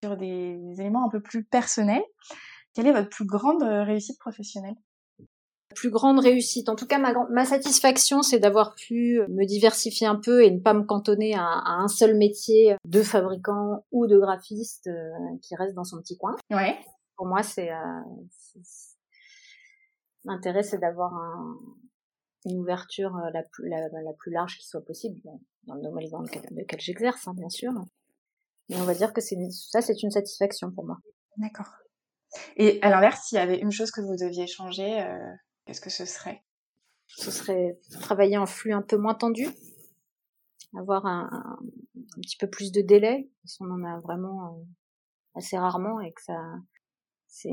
sur 0.03 0.17
des, 0.17 0.59
éléments 0.79 1.07
un 1.07 1.11
peu 1.11 1.21
plus 1.21 1.45
personnels. 1.45 2.05
Quelle 2.75 2.87
est 2.87 2.93
votre 2.93 3.09
plus 3.09 3.25
grande 3.25 3.63
réussite 3.63 4.19
professionnelle? 4.19 4.77
Plus 5.79 5.91
grande 5.91 6.19
réussite. 6.19 6.69
En 6.69 6.75
tout 6.75 6.87
cas, 6.87 6.99
ma, 6.99 7.13
ma 7.31 7.45
satisfaction, 7.45 8.23
c'est 8.23 8.41
d'avoir 8.41 8.75
pu 8.75 9.21
me 9.29 9.45
diversifier 9.45 10.07
un 10.07 10.17
peu 10.17 10.45
et 10.45 10.51
ne 10.51 10.59
pas 10.59 10.75
me 10.75 10.83
cantonner 10.83 11.35
à, 11.35 11.63
un 11.65 11.89
seul 11.89 12.17
métier 12.17 12.77
de 12.85 13.03
fabricant 13.03 13.85
ou 13.93 14.07
de 14.07 14.19
graphiste 14.19 14.89
euh, 14.89 15.11
qui 15.43 15.55
reste 15.55 15.75
dans 15.75 15.85
son 15.85 15.99
petit 15.99 16.17
coin. 16.17 16.35
Ouais. 16.51 16.77
Pour 17.17 17.27
moi, 17.27 17.43
c'est 17.43 17.71
euh, 17.71 18.01
l'intérêt, 20.25 20.63
c'est 20.63 20.79
d'avoir 20.79 21.15
un, 21.15 21.59
une 22.45 22.59
ouverture 22.59 23.17
euh, 23.17 23.31
la 23.33 23.43
plus, 23.45 23.69
la, 23.69 23.89
la, 23.89 24.13
plus 24.19 24.33
large 24.33 24.59
qui 24.59 24.67
soit 24.67 24.85
possible 24.85 25.21
dans 25.65 25.75
le 25.75 25.83
domaine 25.83 26.09
dans 26.11 26.21
lequel, 26.21 26.43
lequel 26.51 26.81
j'exerce, 26.81 27.29
hein, 27.29 27.35
bien 27.37 27.49
sûr. 27.49 27.73
Mais 28.69 28.77
on 28.77 28.85
va 28.85 28.95
dire 28.95 29.13
que 29.13 29.21
c'est 29.21 29.37
ça, 29.51 29.81
c'est 29.81 30.03
une 30.03 30.11
satisfaction 30.11 30.71
pour 30.73 30.85
moi. 30.85 30.99
D'accord. 31.37 31.71
Et 32.57 32.81
à 32.83 32.91
l'inverse, 32.91 33.29
s'il 33.29 33.37
y 33.37 33.41
avait 33.41 33.59
une 33.59 33.71
chose 33.71 33.91
que 33.91 34.01
vous 34.01 34.17
deviez 34.17 34.47
changer, 34.47 35.01
euh, 35.03 35.33
qu'est-ce 35.69 35.83
que 35.83 35.91
ce 35.91 36.07
serait? 36.07 36.43
Ce 37.09 37.31
serait 37.31 37.79
travailler 38.01 38.39
en 38.39 38.47
flux 38.47 38.73
un 38.73 38.81
peu 38.81 38.97
moins 38.97 39.15
tendu, 39.15 39.49
avoir 40.79 41.05
un, 41.05 41.29
un, 41.31 42.21
petit 42.23 42.39
peu 42.39 42.49
plus 42.49 42.73
de 42.73 42.81
délai, 42.81 43.29
parce 43.43 43.59
qu'on 43.59 43.71
en 43.71 43.85
a 43.85 44.01
vraiment 44.01 44.47
euh, 44.47 44.65
assez 45.35 45.59
rarement 45.59 46.01
et 46.01 46.13
que 46.13 46.23
ça, 46.23 46.39
c'est 47.27 47.51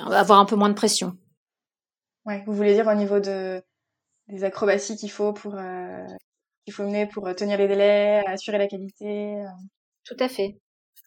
avoir 0.00 0.40
un 0.40 0.46
peu 0.46 0.56
moins 0.56 0.68
de 0.68 0.74
pression. 0.74 1.16
Ouais, 2.26 2.42
vous 2.44 2.54
voulez 2.54 2.74
dire 2.74 2.88
au 2.88 2.94
niveau 2.94 3.20
de 3.20 3.62
des 4.26 4.44
acrobaties 4.44 4.96
qu'il 4.96 5.10
faut 5.10 5.32
pour 5.32 5.54
euh, 5.54 6.04
qu'il 6.64 6.74
faut 6.74 6.84
mener 6.84 7.06
pour 7.06 7.32
tenir 7.36 7.56
les 7.56 7.68
délais, 7.68 8.24
assurer 8.26 8.58
la 8.58 8.66
qualité. 8.66 9.44
Tout 10.04 10.16
à 10.18 10.28
fait. 10.28 10.60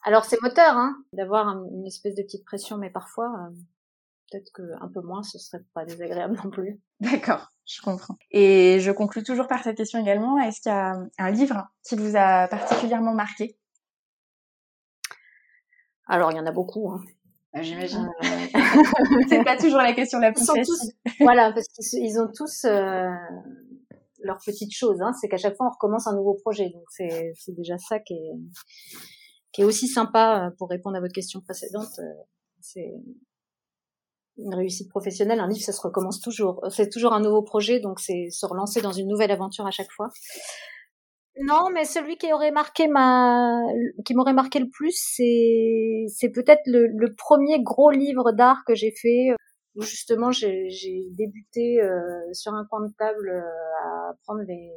Alors 0.03 0.23
c'est 0.23 0.41
moteur, 0.41 0.77
hein, 0.77 0.95
d'avoir 1.11 1.49
une 1.49 1.85
espèce 1.85 2.15
de 2.15 2.23
petite 2.23 2.45
pression, 2.45 2.77
mais 2.77 2.89
parfois 2.89 3.27
euh, 3.27 3.55
peut-être 4.31 4.51
que 4.53 4.61
un 4.81 4.87
peu 4.87 5.01
moins, 5.01 5.23
ce 5.23 5.37
serait 5.37 5.63
pas 5.73 5.85
désagréable 5.85 6.39
non 6.43 6.49
plus. 6.49 6.79
D'accord, 6.99 7.51
je 7.65 7.81
comprends. 7.81 8.17
Et 8.31 8.79
je 8.79 8.91
conclue 8.91 9.23
toujours 9.23 9.47
par 9.47 9.63
cette 9.63 9.77
question 9.77 9.99
également. 9.99 10.39
Est-ce 10.39 10.61
qu'il 10.61 10.71
y 10.71 10.75
a 10.75 10.97
un 11.17 11.31
livre 11.31 11.67
qui 11.83 11.95
vous 11.95 12.15
a 12.15 12.47
particulièrement 12.47 13.13
marqué? 13.13 13.57
Alors 16.07 16.31
il 16.31 16.37
y 16.37 16.39
en 16.39 16.45
a 16.45 16.51
beaucoup. 16.51 16.91
Hein. 16.91 17.01
Ah, 17.53 17.61
j'imagine. 17.61 18.09
Euh... 18.23 18.27
c'est 19.27 19.43
pas 19.43 19.57
toujours 19.57 19.79
la 19.79 19.93
question 19.93 20.19
la 20.19 20.31
plus 20.33 20.45
facile. 20.45 20.93
voilà, 21.19 21.51
parce 21.51 21.67
qu'ils 21.67 22.19
ont 22.19 22.29
tous 22.33 22.65
euh, 22.65 23.09
leurs 24.23 24.39
petites 24.45 24.73
choses. 24.73 25.01
Hein. 25.01 25.11
C'est 25.19 25.27
qu'à 25.27 25.37
chaque 25.37 25.55
fois 25.55 25.67
on 25.67 25.71
recommence 25.71 26.07
un 26.07 26.15
nouveau 26.15 26.35
projet, 26.35 26.69
donc 26.69 26.83
c'est 26.89 27.33
déjà 27.49 27.77
ça 27.77 27.99
qui 27.99 28.13
est 28.13 28.33
qui 29.51 29.61
est 29.61 29.65
aussi 29.65 29.87
sympa 29.87 30.47
euh, 30.47 30.55
pour 30.57 30.69
répondre 30.69 30.95
à 30.97 31.01
votre 31.01 31.13
question 31.13 31.41
précédente. 31.41 31.99
Euh, 31.99 32.13
c'est 32.61 32.93
une 34.43 34.55
réussite 34.55 34.89
professionnelle. 34.89 35.39
Un 35.39 35.47
livre, 35.47 35.63
ça 35.63 35.71
se 35.71 35.81
recommence 35.81 36.19
toujours. 36.19 36.61
C'est 36.69 36.89
toujours 36.89 37.13
un 37.13 37.21
nouveau 37.21 37.41
projet, 37.41 37.79
donc 37.79 37.99
c'est 37.99 38.29
se 38.29 38.45
relancer 38.45 38.81
dans 38.81 38.91
une 38.91 39.07
nouvelle 39.07 39.31
aventure 39.31 39.65
à 39.65 39.71
chaque 39.71 39.91
fois. 39.91 40.09
Non, 41.39 41.69
mais 41.73 41.85
celui 41.85 42.17
qui 42.17 42.31
aurait 42.33 42.51
marqué 42.51 42.87
ma, 42.87 43.61
qui 44.05 44.13
m'aurait 44.13 44.33
marqué 44.33 44.59
le 44.59 44.69
plus, 44.69 44.93
c'est, 44.95 46.05
c'est 46.09 46.29
peut-être 46.29 46.61
le, 46.65 46.87
le, 46.87 47.15
premier 47.15 47.63
gros 47.63 47.89
livre 47.89 48.33
d'art 48.33 48.63
que 48.67 48.75
j'ai 48.75 48.91
fait, 48.91 49.29
où 49.75 49.81
justement 49.81 50.31
j'ai, 50.31 50.67
débuté 51.11 51.81
euh, 51.81 52.33
sur 52.33 52.53
un 52.53 52.65
coin 52.65 52.85
de 52.85 52.91
table 52.97 53.29
à 53.81 54.13
prendre 54.25 54.41
les, 54.41 54.71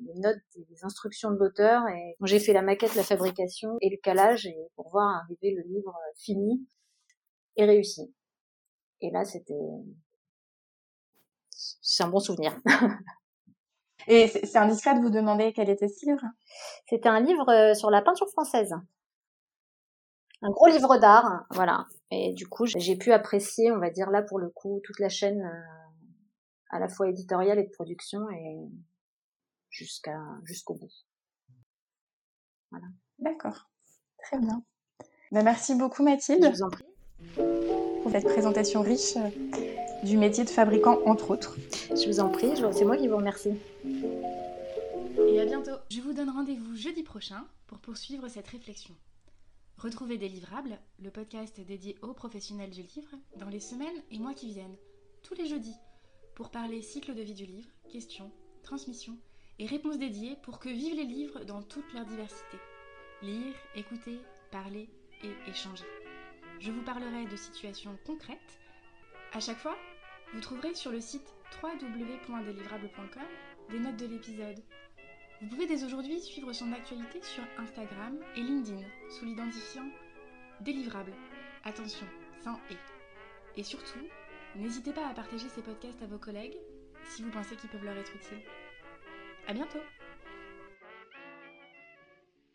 les 0.00 0.20
notes 0.20 0.38
des 0.54 0.84
instructions 0.84 1.30
de 1.30 1.36
l'auteur 1.36 1.82
et 1.88 2.16
j'ai 2.24 2.38
fait 2.38 2.52
la 2.52 2.62
maquette, 2.62 2.94
la 2.94 3.02
fabrication 3.02 3.76
et 3.80 3.90
le 3.90 3.96
calage 4.02 4.46
et 4.46 4.56
pour 4.74 4.90
voir 4.90 5.22
arriver 5.24 5.54
le 5.54 5.62
livre 5.62 5.94
fini 6.16 6.66
et 7.56 7.64
réussi. 7.64 8.14
Et 9.00 9.10
là, 9.10 9.24
c'était, 9.24 9.54
c'est 11.50 12.02
un 12.02 12.08
bon 12.08 12.20
souvenir. 12.20 12.58
et 14.08 14.28
c'est 14.28 14.56
indiscret 14.56 14.94
de 14.94 15.00
vous 15.00 15.10
demander 15.10 15.52
quel 15.52 15.68
était 15.70 15.88
ce 15.88 16.06
livre? 16.06 16.24
C'était 16.88 17.08
un 17.08 17.20
livre 17.20 17.48
euh, 17.50 17.74
sur 17.74 17.90
la 17.90 18.02
peinture 18.02 18.28
française. 18.30 18.74
Un 20.42 20.50
gros 20.50 20.68
livre 20.68 20.98
d'art, 20.98 21.44
voilà. 21.50 21.86
Et 22.10 22.32
du 22.34 22.46
coup, 22.46 22.66
j'ai 22.66 22.96
pu 22.96 23.12
apprécier, 23.12 23.72
on 23.72 23.78
va 23.78 23.90
dire 23.90 24.10
là 24.10 24.22
pour 24.22 24.38
le 24.38 24.50
coup, 24.50 24.80
toute 24.84 25.00
la 25.00 25.08
chaîne 25.08 25.42
euh, 25.42 25.76
à 26.70 26.78
la 26.78 26.88
fois 26.88 27.08
éditoriale 27.08 27.58
et 27.58 27.64
de 27.64 27.70
production 27.70 28.28
et 28.30 28.58
jusqu'à 29.70 30.18
jusqu'au 30.44 30.74
bout. 30.74 30.92
Voilà. 32.70 32.86
D'accord. 33.18 33.68
Très 34.24 34.38
bien. 34.38 34.62
Ben, 35.32 35.42
merci 35.42 35.74
beaucoup 35.74 36.02
Mathilde. 36.02 36.44
Je 36.44 36.50
vous 36.50 36.62
en 36.62 36.70
prie. 36.70 37.85
Pour 38.06 38.14
cette 38.14 38.32
présentation 38.32 38.82
riche 38.82 39.16
euh, 39.16 40.04
du 40.04 40.16
métier 40.16 40.44
de 40.44 40.48
fabricant 40.48 41.00
entre 41.06 41.32
autres. 41.32 41.56
Je 41.90 42.06
vous 42.06 42.20
en 42.20 42.28
prie, 42.28 42.52
c'est 42.70 42.84
moi 42.84 42.96
qui 42.96 43.08
vous 43.08 43.16
remercie. 43.16 43.54
Et 45.26 45.40
à 45.40 45.44
bientôt. 45.44 45.72
Je 45.90 46.00
vous 46.00 46.12
donne 46.12 46.30
rendez-vous 46.30 46.76
jeudi 46.76 47.02
prochain 47.02 47.44
pour 47.66 47.80
poursuivre 47.80 48.28
cette 48.28 48.46
réflexion. 48.46 48.94
Retrouvez 49.78 50.18
Délivrable, 50.18 50.78
le 51.02 51.10
podcast 51.10 51.60
dédié 51.66 51.96
aux 52.00 52.12
professionnels 52.12 52.70
du 52.70 52.82
livre, 52.82 53.10
dans 53.40 53.48
les 53.48 53.58
semaines 53.58 54.00
et 54.12 54.20
mois 54.20 54.34
qui 54.34 54.50
viennent, 54.50 54.76
tous 55.24 55.34
les 55.34 55.48
jeudis, 55.48 55.74
pour 56.36 56.50
parler 56.50 56.82
cycle 56.82 57.12
de 57.12 57.22
vie 57.22 57.34
du 57.34 57.44
livre, 57.44 57.70
questions, 57.90 58.30
transmission 58.62 59.16
et 59.58 59.66
réponses 59.66 59.98
dédiées 59.98 60.36
pour 60.44 60.60
que 60.60 60.68
vivent 60.68 60.94
les 60.94 61.06
livres 61.06 61.42
dans 61.44 61.60
toute 61.60 61.92
leur 61.92 62.04
diversité. 62.04 62.58
Lire, 63.22 63.56
écouter, 63.74 64.20
parler 64.52 64.88
et 65.24 65.50
échanger. 65.50 65.86
Je 66.58 66.70
vous 66.70 66.82
parlerai 66.82 67.26
de 67.26 67.36
situations 67.36 67.98
concrètes. 68.06 68.58
À 69.32 69.40
chaque 69.40 69.58
fois, 69.58 69.76
vous 70.32 70.40
trouverez 70.40 70.74
sur 70.74 70.90
le 70.90 71.00
site 71.00 71.34
www.délivrable.com 71.62 73.22
des 73.70 73.78
notes 73.78 73.96
de 73.96 74.06
l'épisode. 74.06 74.58
Vous 75.42 75.48
pouvez 75.48 75.66
dès 75.66 75.84
aujourd'hui 75.84 76.18
suivre 76.20 76.52
son 76.52 76.72
actualité 76.72 77.20
sur 77.22 77.42
Instagram 77.58 78.18
et 78.36 78.40
LinkedIn 78.40 78.82
sous 79.10 79.26
l'identifiant 79.26 79.88
Délivrable. 80.62 81.12
Attention, 81.64 82.06
sans 82.42 82.58
et. 82.70 83.60
Et 83.60 83.62
surtout, 83.62 84.00
n'hésitez 84.54 84.92
pas 84.92 85.06
à 85.06 85.14
partager 85.14 85.48
ces 85.50 85.60
podcasts 85.60 86.02
à 86.02 86.06
vos 86.06 86.18
collègues 86.18 86.56
si 87.10 87.22
vous 87.22 87.30
pensez 87.30 87.56
qu'ils 87.56 87.68
peuvent 87.68 87.84
leur 87.84 87.96
être 87.96 88.16
utiles. 88.16 88.42
À 89.46 89.52
bientôt 89.52 89.80